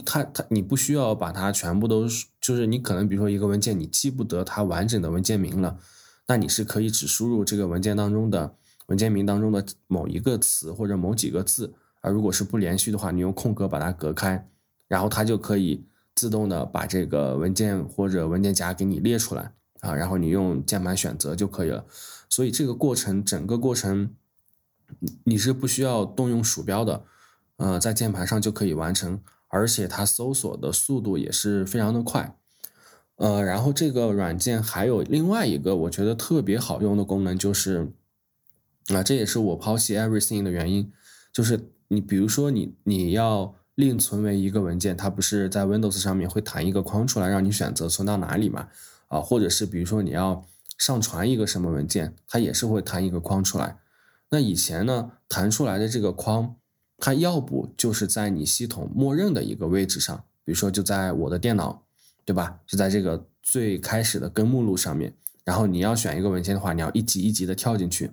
[0.05, 2.07] 它它你不需要把它全部都，
[2.41, 5.79] 就是你可能比如说一个文件你记不得它完整的文件名了，
[6.27, 8.55] 那你是可以只输入这个文件当中的
[8.87, 14.49] 文件名当中的某一个词或者某几个字，而如果是不连续的话，你用空格把它隔开，
[14.87, 15.85] 然后它就可以
[16.15, 21.85] 自动的把这个文件或者文件夹给你列出来啊，然后你用键盘选择就可以了。
[22.29, 24.15] 所以这个过程整个过程
[25.25, 27.05] 你是不需要动用鼠标的。
[27.57, 32.37] 呃，在键盘上就可以完成，而且它搜索的速度也是非常的快。
[33.17, 37.91] 呃，然后这个软件还有另外一个我觉得特别好用的功能，就是
[38.95, 40.93] 啊，这也是我抛弃 everything 的原因，
[41.33, 48.69] 就是你比如说你你要另存为一个文件，它不是在 Windows 上面会弹一个框出来让你选择存到哪里嘛？
[49.09, 53.79] 啊，或者是比如说你要上传一个什么文件，它也是会弹一个框出来。
[54.31, 56.55] 那以前呢，弹出来的这个框，
[56.99, 61.83] 它要不就是在你系统默认的一个位置上，比如说就在我的电脑，
[62.25, 62.61] 对吧？
[62.67, 65.15] 就在这个最开始的根目录上面。
[65.45, 68.11] 然后你要选一个文件的话，你要一级一级的跳进去，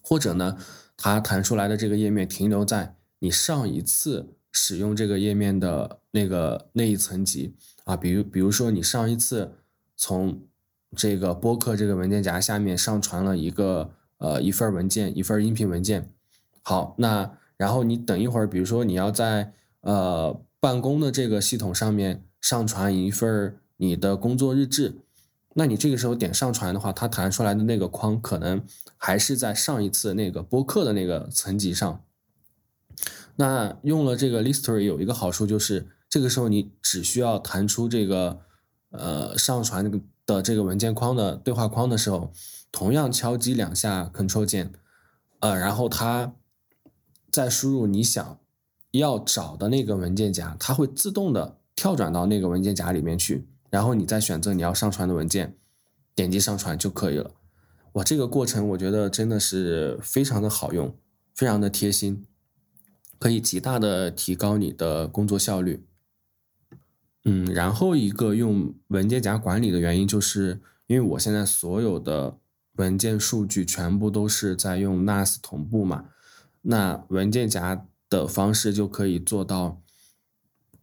[0.00, 0.56] 或者呢，
[0.96, 9.56] 它弹出来的这个页面停留在你上一次使用这个页面的那个那一层级啊，比如比如说你上一次
[9.96, 10.40] 从
[10.96, 16.10] 这个播客这个文件夹下面上传了一个呃一份文件一份音频文件，
[16.62, 24.94] 好，那然后你等一会儿，比如说你要在呃办公的这个系统上面上传一份你的工作日志。
[25.52, 28.64] 那你这个时候点上传的话，它弹出来的那个框可能
[28.96, 32.02] 还是在上一次那个播客的那个层级上。
[33.36, 38.40] 那用了这个 Listory 有一个好处就是，这个时候你只需要弹出这个
[38.88, 42.32] 呃上传的这个文件框的对话框的时候，
[42.72, 44.72] 同样敲击两下 Control 键，
[45.40, 46.32] 呃，然后它
[47.30, 48.38] 再输入你想
[48.92, 53.46] 要找的那个文件夹，它会自动的跳转到那个文件夹里面去。
[53.70, 55.56] 然后你再选择你要上传的文件，
[56.14, 57.30] 点击上传就可以了。
[57.92, 60.94] 哇，这个过程我觉得真的是非常的好用，
[61.34, 62.26] 非常的贴心，
[63.18, 65.84] 可以极大的提高你的工作效率。
[67.24, 72.38] 嗯，然后一个用文件夹管理的原因，就是因为我现在所有的
[72.76, 76.06] 文件数据全部都是在用 NAS 同步嘛，
[76.62, 79.80] 那文件夹的方式就可以做到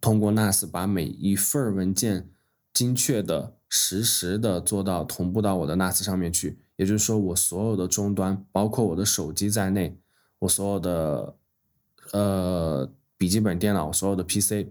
[0.00, 2.30] 通过 NAS 把每一份文件。
[2.74, 9.98] 精确的、实时的做到同步到我的 NAS 上面去，也就是说，我所有的终端，包括我的手机在内，
[10.38, 11.34] 我所有的
[12.12, 14.68] 呃笔记本电脑、所有的 PC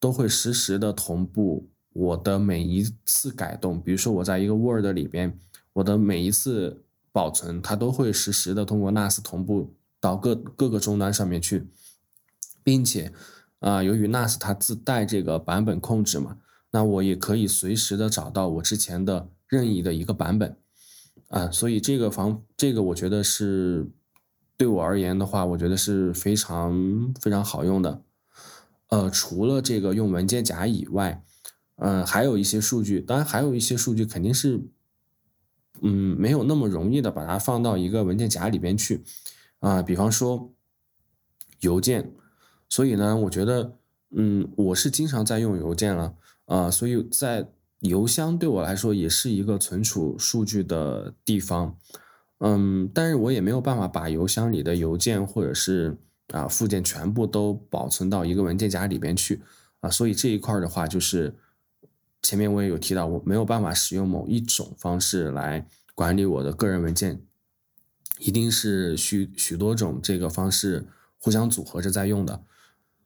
[0.00, 3.80] 都会实时的同步我的每一次改动。
[3.80, 5.38] 比如说，我在一个 Word 里边，
[5.74, 9.72] 我的每一次保存，它都会实时的通过 NAS 同步
[10.04, 11.66] 到各各个终端上面去，
[12.62, 13.10] 并且
[13.60, 16.36] 啊，由于 NAS 它自带这个版本控制嘛。
[16.72, 20.56] 那我也可以随时的找到我之前的任意的一个版本，
[21.28, 23.88] 啊，所以这个防这个我觉得是
[24.58, 28.02] 对我而言的话，我觉得是非常非常好用的。
[28.88, 31.24] 呃，除了这个用文件夹以外，
[31.76, 34.60] 嗯，还有一些数据，当然还有一些数据肯定是，
[35.80, 39.02] 嗯，没有那么容易的把它放到一个文件夹里边去，
[39.60, 40.52] 啊，比方说
[41.60, 42.12] 邮件，
[42.68, 43.76] 所以呢，我觉得，
[44.10, 46.14] 嗯，我是经常在用邮件了。
[46.46, 47.48] 啊，所以在
[47.80, 51.78] 邮箱对我来说也是一个存储数据的地方，
[52.40, 55.96] 嗯，但是我也没有办法把邮箱里的邮件或者是
[56.34, 59.40] 啊附件全部都保存到一个文件夹里边去，
[59.80, 61.34] 啊，所以这一块的话，就是
[62.20, 67.22] 前面我也有提到，我没有办法使用某一种方式来管理我的个人文件，
[68.18, 70.86] 一定是许许多种这个方式
[71.18, 72.42] 互相组合着在用的，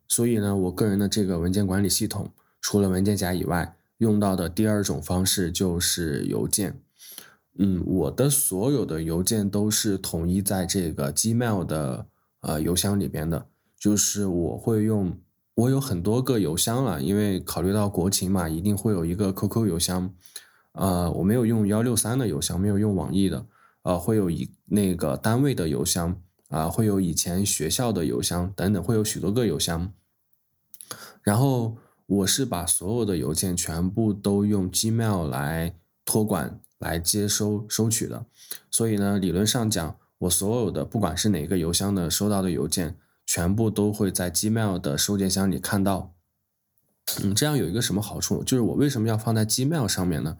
[0.07, 2.31] 所以呢，我个人的这个文件管理系统。
[2.61, 6.81] 除了文件夹以外，用到的第二种方式就是邮件。
[7.57, 12.07] 嗯，我的所有的邮件都是统一在这个 Gmail 的
[12.40, 13.47] 呃邮箱里边的。
[13.79, 15.16] 就是我会用，
[15.55, 20.12] 我有很多个邮箱了，因为考虑到国情嘛，一定会有一个 QQ 邮箱。
[20.73, 23.47] 呃，我没有用幺六三的邮箱，没有用网易的。
[23.88, 29.92] 呃，会有一那个单位的邮箱啊，会有以前学校的邮箱等等，会有许多个邮箱。
[31.22, 31.79] 然后。
[32.09, 35.74] 我是把所有的邮件全部都用 Gmail 来
[36.07, 38.24] 托管、来接收、收取的，
[38.70, 42.96] 所以呢，理论上讲，我所有的不管是哪个邮箱的收到的邮件，
[43.27, 46.15] 全部都会在 Gmail 的收件箱里看到。
[47.23, 48.42] 嗯，这样有一个什么好处？
[48.42, 50.38] 就是我为什么要放在 Gmail 上面呢？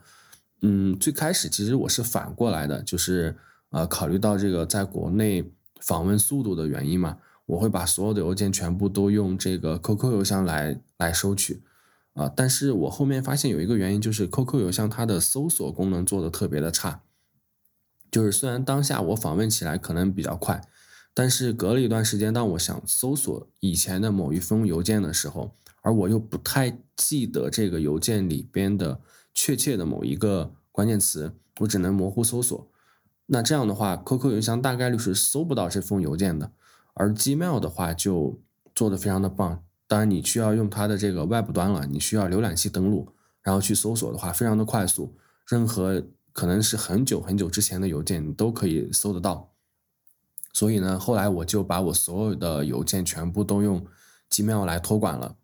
[0.63, 3.37] 嗯，最开始其实我是反过来的，就是
[3.69, 7.17] 呃，考虑到这个在国内访问速度的原因嘛。
[7.45, 11.63] 我会把所有的邮件全部都用这个 QQ 邮箱来来收取，
[12.13, 17.01] 啊，但是我后面发现有一个原因，就是 QQ 邮箱它的搜索功能做的特别的差，
[18.11, 20.61] 就是虽然当下我访问起来可能比较快，
[21.15, 29.01] 但是隔了一段时间，当我想搜索以前的某一封邮件的时候，而我又不太记得这个邮件里边的
[29.33, 32.67] 确切的某一个关键词，我只能模糊搜索，
[33.31, 36.51] 那这样的话，QQ 邮箱大概率是搜不到这封邮件的。
[36.95, 38.41] 而 Gmail 的话就
[38.73, 45.15] 做的非常的棒，当然你需要用它的这个外部端了，你需要浏览器登录，然后去搜索的话非常的快速，
[45.47, 46.03] 任何
[46.33, 49.51] 可能是很久很久之前的邮件你都可以搜得到。
[50.51, 53.85] 所以呢，后来我就把我所有的邮件全部都用
[54.31, 55.35] Gmail 来托管了。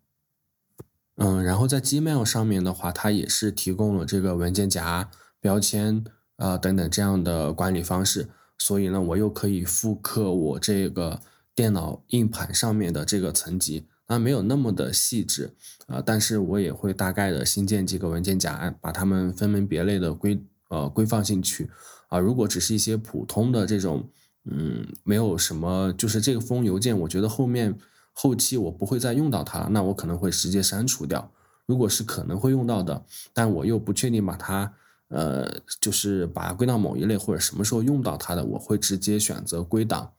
[1.14, 5.08] 嗯，然后在 Gmail 上面的话，它也是提供了这个文件夹、
[5.40, 6.04] 标签
[6.36, 8.28] 啊等等这样的管理方式。
[8.58, 11.20] 所以呢，我又可以复刻我这个
[11.54, 15.54] 电脑硬盘上面的这个层级，那没有那么的细致
[15.86, 21.68] 啊，但是我也会大概的新建几个文件夹，把它们分门别类的规呃规放进去
[22.08, 22.18] 啊。
[22.18, 24.08] 如果只是一些普通的这种，
[24.50, 27.76] 嗯，没有什么，就是这个封邮件，我觉得后面
[28.14, 31.30] 后期我不会再用到它，那我可能会直接删除掉。
[31.66, 34.72] 如果是可能会用到的，但我又不确定把它。
[35.08, 40.12] 呃，就是把它归到某一类或者什么时候用到它的，我会直接选择归档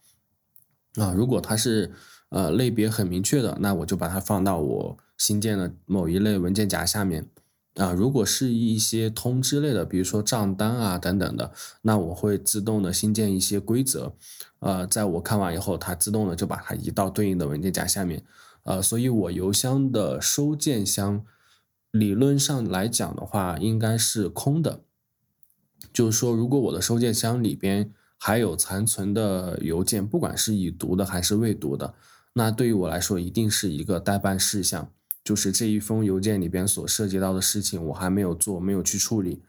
[0.96, 1.12] 啊。
[1.12, 1.92] 如果它是
[2.30, 7.28] 呃类别很明确的，那我就把它放到我新建的某一类文件夹下面
[7.74, 7.92] 啊。
[7.92, 14.14] 如果是一些通知类的，比如说账单啊等等的，那我会自动的新建一些规则，
[14.60, 18.24] 呃，在我看完以后，它自动的就把它移到对应的文件夹下面，
[18.62, 21.24] 呃，所以我邮箱的收件箱。
[21.90, 24.82] 理论上来讲的话，应该是空的。
[25.92, 31.94] 就是说，如果我的收件箱里边还有残存的邮件，不管是已读的还是未读的，
[32.34, 34.90] 那对于我来说，一定是一个待办事项。
[35.24, 39.42] 就是这一封邮件里边所涉及到的事情，我还没有做，没有去处理，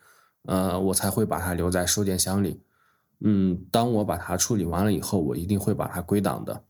[0.44, 2.62] 呃，我才会把它留在收件箱里。
[3.20, 6.64] 嗯，当我把它处理完了以后，我一定会把它归档的。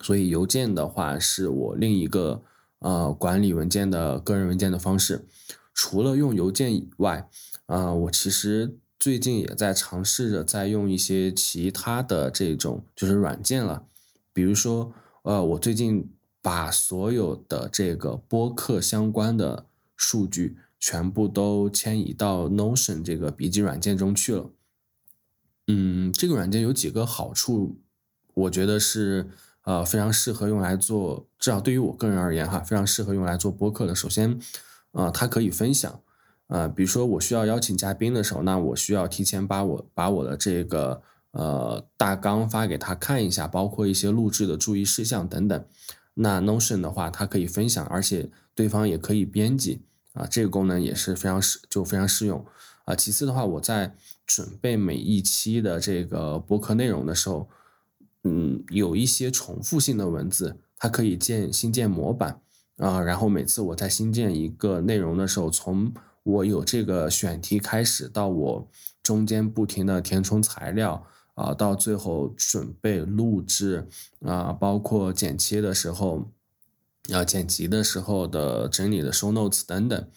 [0.00, 2.42] 所以，邮件的话是我另一个。
[2.82, 5.24] 呃，管理文件的个人文件的方式，
[5.72, 7.28] 除了用邮件以外，
[7.66, 13.86] 呃，我其实最近也在尝试着在用一些其他的这种就是软件了，
[14.32, 19.66] 比如说，呃，我最近把所有的这个播客相关的
[19.96, 24.50] 数据全部都迁移到 Notion 这个笔记软件中去了。
[25.68, 27.76] 嗯，这个软件有几个好处，
[28.34, 29.30] 我觉得是。
[29.64, 33.94] 呃，非常适合用来做，至少对于我个人而言哈，非常适合用来做播客的。
[33.94, 34.40] 首先，
[34.90, 36.00] 呃，它可以分享，
[36.48, 41.00] 呃，比如说我需要邀请嘉宾的时候，那我需要提前把我把我的这个
[41.30, 45.64] 呃大纲发给他看一下，包括一些录制的注意事项等等。
[46.14, 49.82] 那 Notion 的话，它可以分享，而且对方也可以编辑
[50.14, 52.44] 啊，这个功能也是非常适就非常适用
[52.84, 52.96] 啊。
[52.96, 53.94] 其次的话，我在
[54.26, 57.48] 准备每一期的这个播客内容的时候。
[58.24, 62.40] 嗯，有一些重复性的文字，它可以建新建模板
[62.76, 63.00] 啊。
[63.00, 65.92] 然后每次我在新建一个内容的时候，从
[66.22, 68.68] 我有这个选题开始，到我
[69.02, 71.04] 中间不停的填充材料
[71.34, 73.88] 啊，到最后准备录制
[74.20, 76.30] 啊，包括剪切的时候，
[77.12, 80.08] 啊剪辑的时候的整理的 show notes 等等，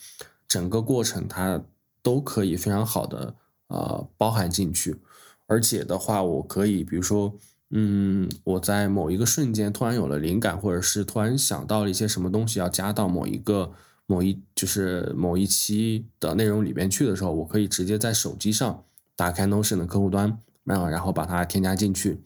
[0.48, 1.64] 整个过程它
[2.04, 3.34] 都可以非常好的
[3.66, 5.02] 啊包含进去。
[5.48, 7.34] 而且的话，我可以比如说。
[7.72, 13.72] 嗯，我在某一个瞬间突然有了灵感，或者是突然想到了一些什么东西要加到某一个
[14.06, 18.84] 某一就是某一期的内容里边去的时候，我可以直接在手机上
[19.16, 22.22] 打开 Notion 的客户端，然后然后把它添加进去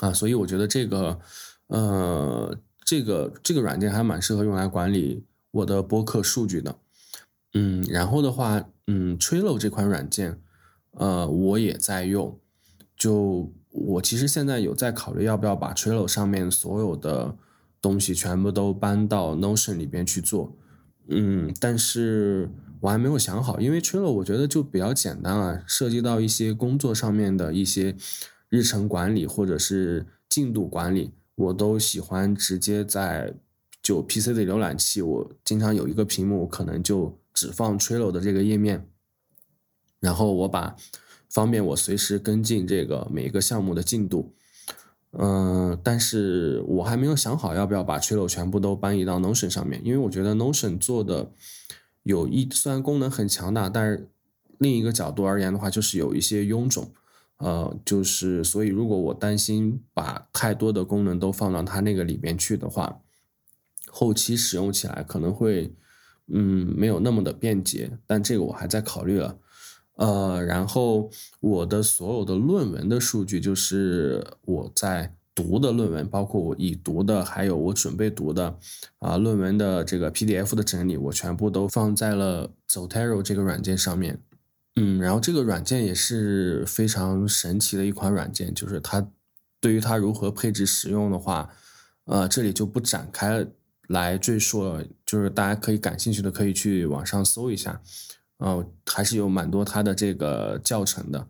[0.00, 0.12] 啊。
[0.12, 1.20] 所以我觉得这个
[1.68, 6.76] 呃这个这个软件还蛮适合用来管理我的播客数据的。
[7.54, 10.40] 嗯，然后的话，嗯，Trillo 这款软件，
[10.90, 12.36] 呃，我也在用，
[12.96, 13.52] 就。
[13.72, 17.36] 我其实现在有在考虑要不要把 Trello 上面所有的
[17.80, 20.56] 东西全部都搬到 Notion 里边去做，
[21.06, 22.50] 嗯，但是
[22.80, 27.94] 我还没有想好，因为 Trello 我觉得就比较简单啊，涉及到一些工作上面的一些
[28.48, 33.32] 日程管理或者是进度管理，我都喜欢直接在
[33.80, 38.88] 就 PC 的浏览器，我经常有一个屏幕，可能就只放 Trello 的这个页面，
[40.00, 40.74] 然后我把。
[41.30, 44.34] 方便我随时跟进这个每一个项目的进度，
[45.12, 51.30] 嗯，但是我还没有想好要不要把 Trello 全部都搬移到 Notion 上面，因为我觉得 Notion 做的
[52.02, 54.08] 有一虽然功能很强大，但是
[54.58, 56.92] 另一个角度而言的话，就是有一些臃肿，
[57.38, 63.00] 呃，就是所以如果我担心把太多的功能都放到它那个里面去的话，
[63.88, 65.72] 后期使用起来可能会
[66.26, 69.38] 嗯没有那么的便捷，但这个我还在考虑了。
[69.96, 71.10] 呃，然后
[71.40, 78.58] 我的所有的论文的数据，就是我在读的论文，包括我已读的，还有我准备读的，
[78.98, 84.20] 啊，论文的这个 PDF 的整理，我全部都放在了 Zotero 这个软件上面。
[84.76, 89.06] 嗯，然后这个软件也是非常神奇的一款软件，就是它
[89.60, 91.50] 对于它如何配置使用的话，
[92.04, 93.46] 呃，这里就不展开
[93.88, 97.82] 来赘述了，就是大家可以感兴趣的可以去网上搜一下。
[98.40, 101.26] 哦，还是有蛮多它的这个教程的，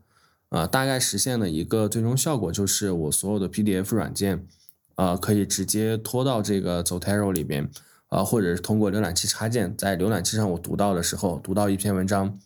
[0.50, 4.46] 呃，大概实现的一个最终效果就是我所有的 PDF 软件，
[4.94, 7.68] 呃，可以直接拖到这个 Zotero 里边，
[8.10, 12.38] 啊，或者是通过浏览器插件，在浏览器上我读到的时候，读到一篇文章，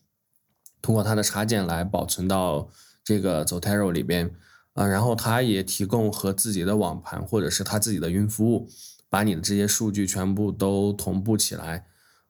[0.81, 2.71] 通过它的插件来保存到
[3.05, 4.31] 这个 Zotero 里边，
[4.73, 8.67] 啊，然后它也提供和自己的网盘或者是它自己的云服务，
[9.11, 11.87] 把你的这些数据全部都同步起来，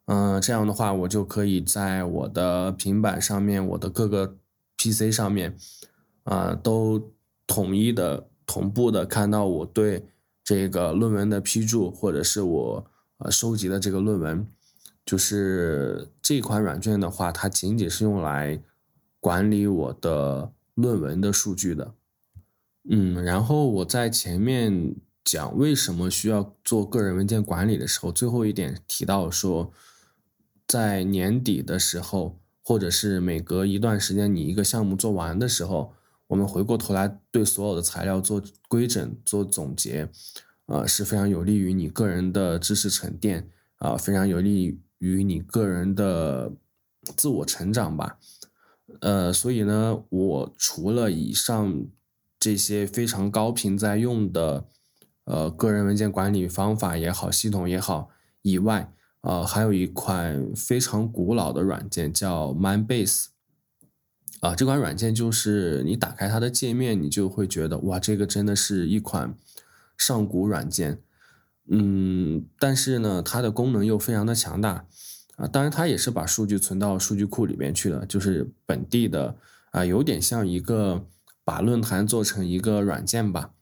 [0.07, 4.37] 嗯，这样的话我就可以在我的平板上面，我的各个。
[4.77, 5.57] PC 上面，
[6.25, 7.13] 啊，都
[7.47, 10.05] 统一的、同步的看到我对
[10.43, 12.87] 这个论文的批注，或者是我
[13.19, 14.47] 呃收集的这个论文，
[15.07, 18.61] 就是这款软件的话，它仅仅是用来
[19.21, 21.95] 管理我的论文的数据的。
[22.91, 29.73] 嗯，然后我在前面讲为什么需要做个人文件管理的时候，最后一点提到说，
[30.67, 32.39] 在年底的时候。
[32.67, 35.93] 或者是每隔一段时间，你一个项目做完的时候，
[36.29, 40.09] 我们回过头来对所有的材料做规整、做总结，
[40.65, 46.53] 呃，是非常有利于你个人的知识沉淀，啊，非常有利于你个人的
[47.15, 48.19] 自我成长吧。
[49.03, 51.87] 呃，所以呢，我除了以上
[52.41, 54.65] 这些非常高频在用的，
[55.25, 58.09] 呃，个人文件管理方法也好，系统也好
[58.41, 58.91] 以外，
[59.25, 63.29] 呃，还有一款非常古老的软件叫 MindBase，
[64.41, 69.35] 啊，这款软件就是你打开它的界面，你就会觉得哇，这个真的是一款
[69.97, 71.01] 上古软件，
[71.71, 74.87] 嗯，但是呢，它的功能又非常的强大，
[75.37, 79.39] 啊，当然它也是把数据存到数据库里边去了，就是本地的，
[79.71, 81.07] 啊，有点像一个
[81.45, 83.53] 把论坛做成一个软件吧，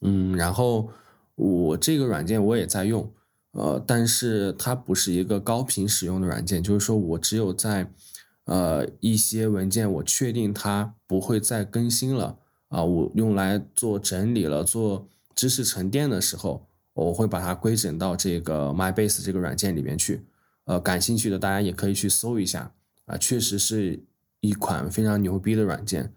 [0.00, 0.90] 嗯，然后
[1.36, 3.12] 我这个软件我也在用。
[3.52, 7.90] 呃，但是它不是一个高频使用的软件，就是说我只有在，
[8.44, 12.38] 呃，一些文件我确定它不会再更新了
[12.68, 20.26] 啊，我用来做整理了、做知识沉淀的时候，我会把它规整到这个 MyBase 这个软件里面去。
[20.66, 22.72] 呃，感兴趣的大家也可以去搜一下
[23.06, 24.04] 啊，确实是
[24.40, 26.12] 一款非常牛逼的软件。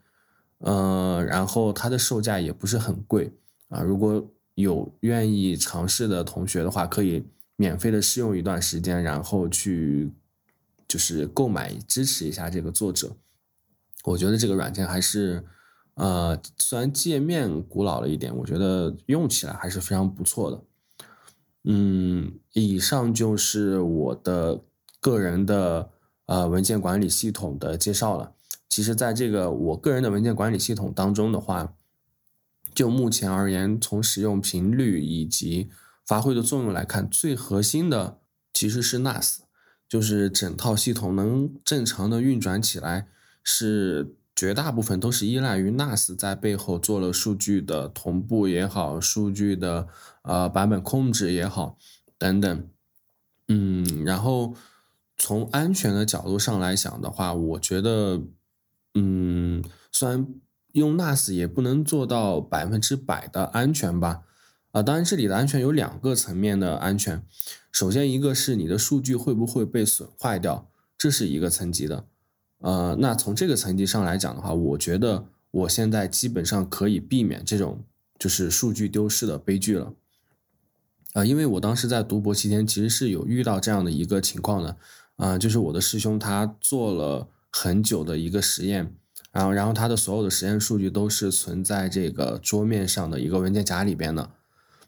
[0.57, 3.31] 呃，然后它的售价也不是很贵
[3.69, 4.29] 啊，如果。
[4.55, 7.25] 有愿意尝试的同学的话，可以
[7.55, 10.11] 免费的试用一段时间，然后去
[10.87, 13.15] 就是购买支持一下这个作者。
[14.03, 15.45] 我觉得这个软件还是，
[15.93, 20.63] 呃，虽然界面古老了一点，我觉得用起来还是非常不错的。
[21.63, 24.61] 嗯，以上就是我的
[24.99, 25.89] 个人的
[26.25, 28.33] 呃文件管理系统的介绍了。
[28.67, 31.73] 其实，在这个我个人的文件管理系统当中的话，
[32.73, 35.69] 就目前而言，从使用频率以及
[36.05, 38.19] 发挥的作用来看，最核心的
[38.53, 39.39] 其实是 NAS，
[39.89, 43.07] 就是整套系统能正常的运转起来，
[43.43, 49.87] 是绝大部分都是依赖于 NAS 在背后做了数据的同步也好，数据的
[50.21, 51.77] 呃版本控制也好
[52.17, 52.67] 等等。
[53.49, 54.55] 嗯，然后
[55.17, 58.21] 从安全的角度上来讲的话，我觉得，
[58.93, 60.25] 嗯，虽然。
[60.73, 64.23] 用 NAS 也不能做到百分之百的安全吧？
[64.71, 67.23] 啊，当然这里的安全有两个层面的安全。
[67.71, 72.05] 首先一个是你的数据会不会被损坏掉，这是一个层级的。
[72.59, 77.83] 呃，那从这个层级上来讲的话，我觉得我现在基本上可以避免这种
[78.17, 79.93] 就是数据丢失的悲剧了。
[81.13, 84.77] 啊，因为我当时在读博期间其实是有遇到这样的一个情况的。
[85.17, 88.95] 啊，就是我的师兄他做了很久的一个实验。
[89.31, 94.29] 然后，然后他的所有的实验数据都是存在这个桌面上的一个文件夹里边的，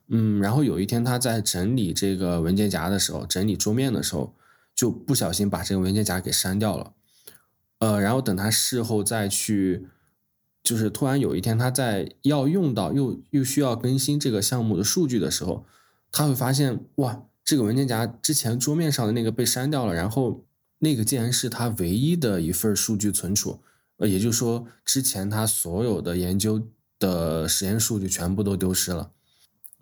[0.09, 4.33] 嗯，然后有一天他在整理这个文件夹的时候，整理桌面的时候，
[4.75, 6.91] 就不小心把这个文件夹给删掉了，
[7.79, 9.87] 呃，然后等他事后再去，
[10.61, 15.65] 就是突然有一天他在要用到又又需要更新这个项目的数据的时候，
[16.11, 20.43] 他会发现哇，这个文件夹之前桌面上的那个被删掉了，然后
[20.79, 23.59] 那个竟然是他唯一的一份数据存储。
[23.97, 26.61] 呃，也就是说，之前他所有的研究
[26.99, 29.11] 的实验数据全部都丢失了，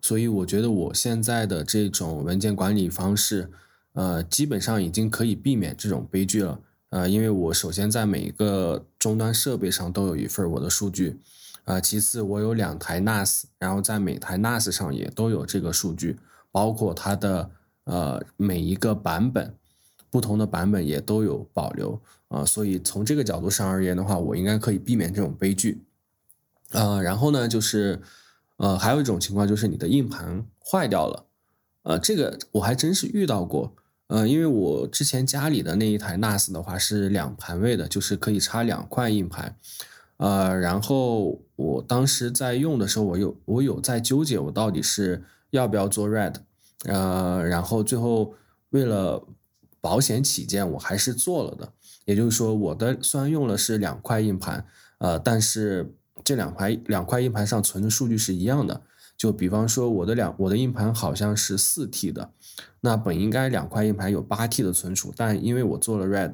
[0.01, 3.49] 所以我觉得我现在的这种文件管理方式，
[3.93, 6.59] 呃，基本上已经可以避免这种悲剧了。
[6.89, 11.17] 呃，因为我首先在每一个终端设备上都有一份我的数据，
[11.63, 16.19] 啊，其次我有两台 NAS，然后在每台 NAS 上也都有这个数据，
[16.51, 17.49] 包括它的
[17.85, 19.55] 呃每一个版本。
[20.11, 25.81] 不同的版本也都有保留啊，所以从这个角度上而言的话，我应该可以避免这种悲剧。
[26.71, 28.01] 呃，然后呢，就是
[28.57, 31.25] 呃，还有一种情况就是你的硬盘坏掉了，
[31.83, 33.73] 呃，这个我还真是遇到过。
[34.07, 39.57] 呃，因为我之前家里的那一台 NAS 的话是两盘位的，就是可以插两块硬盘。
[40.17, 46.35] 呃，然后我当时在用的时候，我有我有在纠结，我到底是要不要做 Red，
[46.83, 48.33] 呃，然后最后
[48.71, 49.25] 为了
[49.81, 51.73] 保险起见，我还是做了的。
[52.05, 54.65] 也就是说，我的虽然用了是两块硬盘，
[54.99, 58.81] 呃，但是这两块两块硬盘上存的数据是一样的。
[59.17, 62.31] 就比方说，我的两我的硬盘好像是四 T 的，
[62.79, 66.33] 那本应该两块硬盘有八 T 的存储，但因为我做了 Red，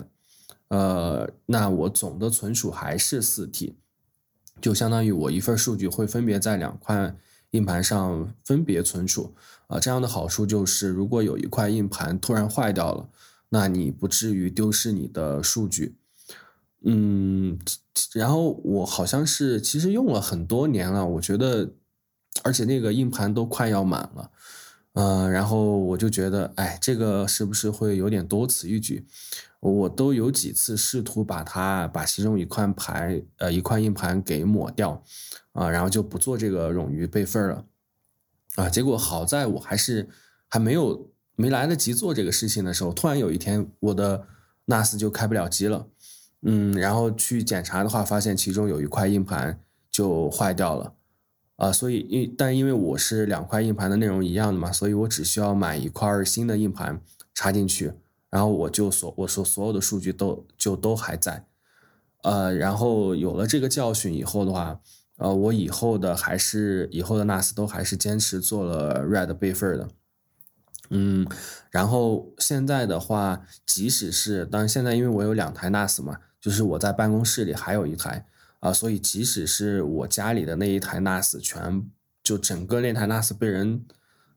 [0.69, 3.75] 呃，那我总的存储还是四 T，
[4.61, 7.13] 就相当于我一份数据会分别在两块
[7.51, 9.33] 硬盘上分别存储。
[9.67, 13.09] 啊，这样的好处就是，如果有一块硬盘突然坏掉了，
[13.49, 15.97] 那你不至于丢失你的数据。
[16.83, 17.59] 嗯，
[18.13, 21.73] 然后我好像是其实用了很多年了，我觉得，
[22.43, 24.31] 而且那个硬盘都快要满了。
[24.93, 29.05] 嗯，然后我就觉得，哎，这个是不是会有点多此一举？
[29.59, 35.03] 我都有几次试图把它把其中一块盘呃一块硬盘给抹掉，
[35.51, 37.65] 啊，然后就不做这个冗余备份了。
[38.55, 40.09] 啊，结果好在我还是
[40.47, 44.27] 还没有没来得及做这个事情的时候，突然有一天我的
[44.65, 45.87] NAS 就开不了机了，
[46.41, 50.93] 嗯，然后去检查的话，发现其中有一块硬盘就坏掉了，
[51.55, 56.99] 啊，所以因但因为我是两块硬盘的内容一样的嘛，所以我只需要买一块新的硬盘
[57.33, 57.93] 插进去，
[58.29, 61.45] 然后我就所我说所有的数据都就都还在，
[62.23, 64.81] 呃，然后有了这个教训以后的话。
[65.19, 69.89] 呃，我以后的还是以后的 NAS 都还是坚持做了 RAID 备份的，
[70.89, 71.27] 嗯，
[71.69, 78.25] 然后现在的话，即使是当然现在因为我有两台 NAS 嘛，就是我在办公室里还有一台
[78.59, 81.85] 啊，所以即使是我家里的那一台 NAS 全
[82.23, 83.85] 就整个那台 NAS 被人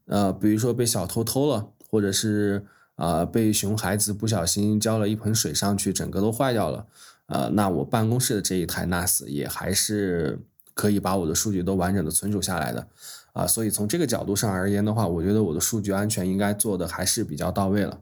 [0.07, 2.65] 呃，比如说被小偷偷了，或者是
[2.97, 6.87] 啊被熊孩子不小心浇了一盆水上去，整个都坏掉了，
[7.27, 10.41] 呃，那我办公室的这一台 NAS 也还是。
[10.73, 12.87] 可以把我的数据都完整的存储下来的，
[13.33, 18.01] 啊，所以从这个角度上而言的话，我觉得我的数据安全应该做的还是比较到位了，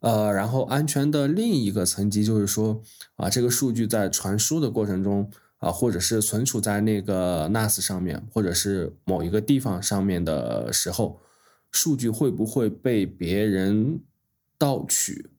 [0.00, 2.82] 呃，然后安全的另一个层级就是说，
[3.16, 11.20] 啊，这个数据在传输的过程中，啊，或者是存储在那个 NAS 上面，或者是某一个地方上面的时候，
[11.72, 14.00] 数据会不会被别人
[14.58, 15.30] 盗取，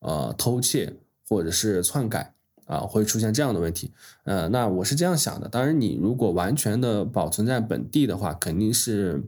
[0.00, 0.94] 呃，偷窃
[1.26, 2.33] 或者是篡改？
[2.66, 3.92] 啊，会出现这样的问题，
[4.24, 5.48] 呃，那我是这样想的。
[5.48, 9.22] 当然，你如果完全的保存在本地的话，肯定是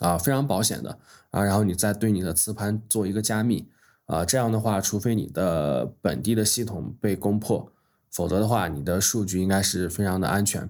[0.00, 0.98] 啊非常保险的
[1.30, 1.44] 啊。
[1.44, 3.68] 然后你再对你的磁盘做一个加密
[4.06, 7.70] 啊，这样的话，除非你的本地的系统被攻破，
[8.10, 10.68] 否则的话，你的数据应该是非常的安全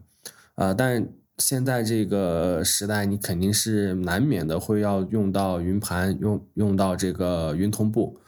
[0.56, 0.74] 啊。
[0.74, 1.08] 但
[1.38, 8.18] 现在这个时代，你肯定是难免的会要用到云盘，用用到这个云同步。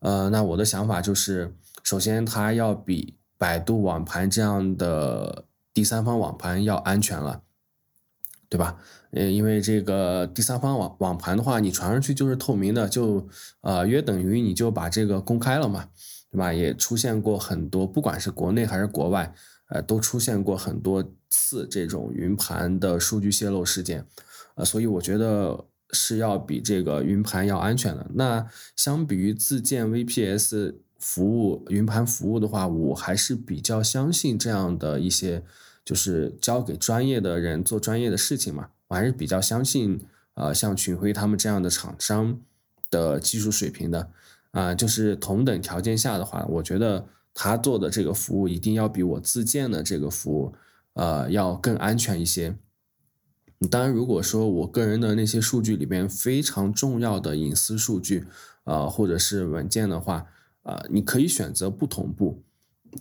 [0.00, 1.54] 呃，那我的想法就是。
[1.82, 7.42] 首先，它要比百度网盘这样的第三方网盘要安全了，
[8.48, 8.76] 对吧？
[9.12, 13.26] 呃，因为这个第三方网网盘的话，你传上去就是透明的，就
[13.62, 15.88] 呃约等于你就把这个公开了嘛，
[16.30, 16.52] 对吧？
[16.52, 19.32] 也出现过很多，不管是国内还是国外，
[19.70, 24.06] 呃，都出现过很多次这种云盘的数据泄露事件，
[24.54, 28.06] 呃，所以我觉得是要比这个云盘要安全的。
[28.14, 30.74] 那相比于自建 VPS。
[31.00, 35.42] 服务云盘服务的话，我还是比较相信这样的一些，
[35.84, 38.68] 就是交给专业的人做专业的事情嘛。
[38.86, 40.00] 我还是比较相信，
[40.34, 42.38] 呃，像群晖他们这样的厂商
[42.90, 44.10] 的技术水平的。
[44.52, 50.52] 啊，就是同等条件下的话，我觉得他做的这个服务一定要比我自建的这个服务，
[50.94, 52.56] 呃，要更安全一些。
[53.70, 58.26] 当然，如果说我个人的那些数据里边非常重要的隐私数据，
[58.64, 60.26] 呃，或者是文件的话，
[60.70, 62.44] 啊，你可以选择不同步，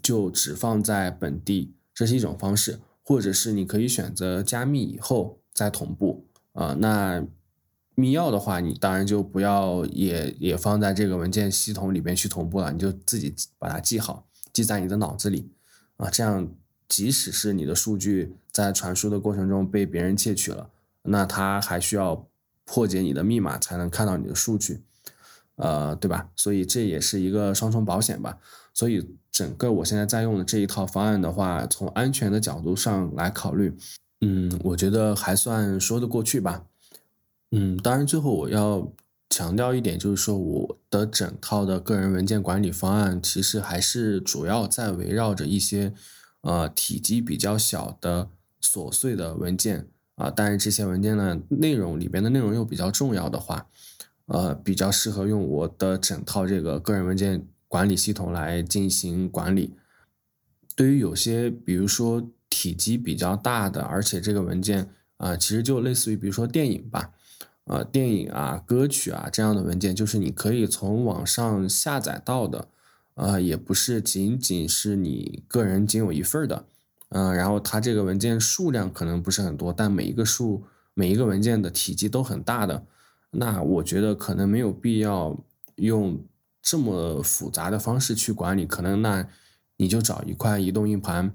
[0.02, 6.26] 就只放在本地，这是一种方式；或者是你可以选择加密以后再同步。
[6.54, 7.24] 啊，那
[7.94, 15.52] 密钥的话，你当然就不要也也放在这个文件系统里边去同步了，你就自己把它记好，记在你的脑子里。
[15.98, 16.52] 啊，这样
[16.88, 20.72] 即使是你的数据在传输的过程中被别人窃取了，
[21.04, 22.28] 那他还需要
[22.66, 24.82] 破解你的密码才能看到你的数据。
[25.60, 26.30] 呃，对吧？
[26.38, 28.38] 所以这也是一个双重保险吧。
[28.74, 33.78] 所以整个我现在在用的这一套方案的话，从安全的角度上来考虑，
[34.22, 36.64] 嗯，我觉得还算说得过去吧。
[37.52, 38.90] 嗯，当然最后我要
[39.30, 45.94] 强调一点，就是说我的整套的个人文件管理方案，其实还是主要在围绕着一些
[46.42, 48.30] 呃体积比较小的
[48.64, 53.68] 琐碎的文件啊，但是这些文件呢，内容里边的内容又比较重要的话。
[54.30, 59.74] 呃，比较适合用我的整套这个个人文件管理系统来进行管理。
[60.76, 67.12] 对于有些，比如说体积比较大的，而且这个文件啊，其实就类似于比如说电影吧，
[67.66, 72.68] 呃，电影啊、歌曲啊这样的文件，就是你可以从网上下载到的，
[73.16, 76.66] 呃，也不是仅仅是你个人仅有一份的，
[77.10, 80.64] 嗯，然后它这个文件数量可能不是很多，但每一个数
[80.94, 82.86] 每一个文件的体积都很大的，
[83.32, 85.38] 那我觉得可能没有必要
[85.76, 86.24] 用
[86.62, 89.28] 这么复杂的方式去管理，可能那。
[89.82, 91.34] 你就找一块移动硬盘，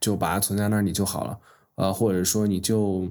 [0.00, 1.40] 就把它存在那里就好了，
[1.74, 3.10] 呃，或者说你就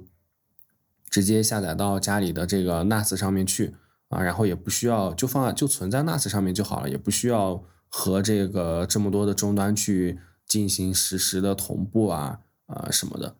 [1.09, 3.75] 直接下载到家里的这个 NAS 上面去
[4.07, 10.17] 啊，然后也不需要就放就存在 NAS 上面就好了，也不需要和这个这么多的终端去
[10.47, 13.35] 进行实时的同步啊啊什么的，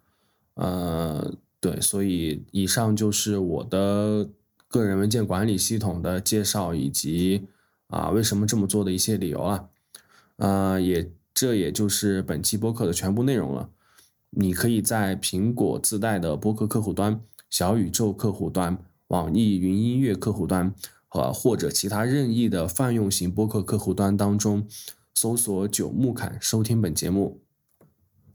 [0.56, 4.28] 呃，对，所以以上就是我的
[4.70, 7.50] 个人文件管理系统的介绍以及
[7.88, 9.70] 啊为什么这么做的一些理由了，
[10.38, 11.12] 呃，也。
[11.32, 13.70] 这也就是本期播客的全部内容了。
[14.32, 20.74] 你可以在苹果自带的播客客户端、小宇宙客户端、网易云音乐客户端
[21.08, 24.68] 和或者其他任意的泛用型播客客户端当中
[25.16, 27.40] 搜索“九木侃”收听本节目。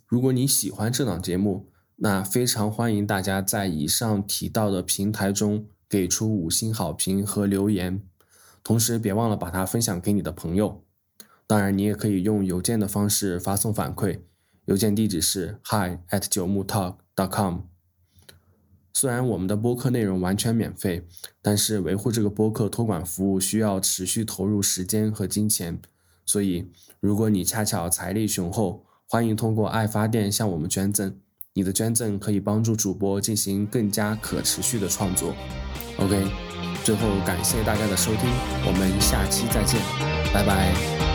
[0.07, 1.67] 如果你喜欢这档节目，
[1.97, 8.03] 那非常欢迎大家在以上提到的平台中给出五星好评和留言，
[8.63, 10.83] 同时别忘了把它分享给你的朋友。
[11.47, 14.21] 当然，你也可以用邮件的方式发送反馈，
[14.65, 17.61] 邮件地址是 hi at 九木 talk dot com。
[18.95, 21.07] 虽然我们的播客内容完全免费，
[21.43, 25.83] 但是维护这个播客托管服务需要持续投入时间和金钱，
[26.25, 26.71] 所以
[27.01, 31.19] 如果你恰巧财力雄厚，欢迎通过爱发电向我们捐赠。
[31.57, 35.33] 你的捐赠可以帮助主播进行更加可持续的创作。
[35.99, 36.27] OK，
[36.83, 38.29] 最后感谢大家的收听，
[38.67, 39.81] 我们下期再见，
[40.35, 41.14] 拜拜。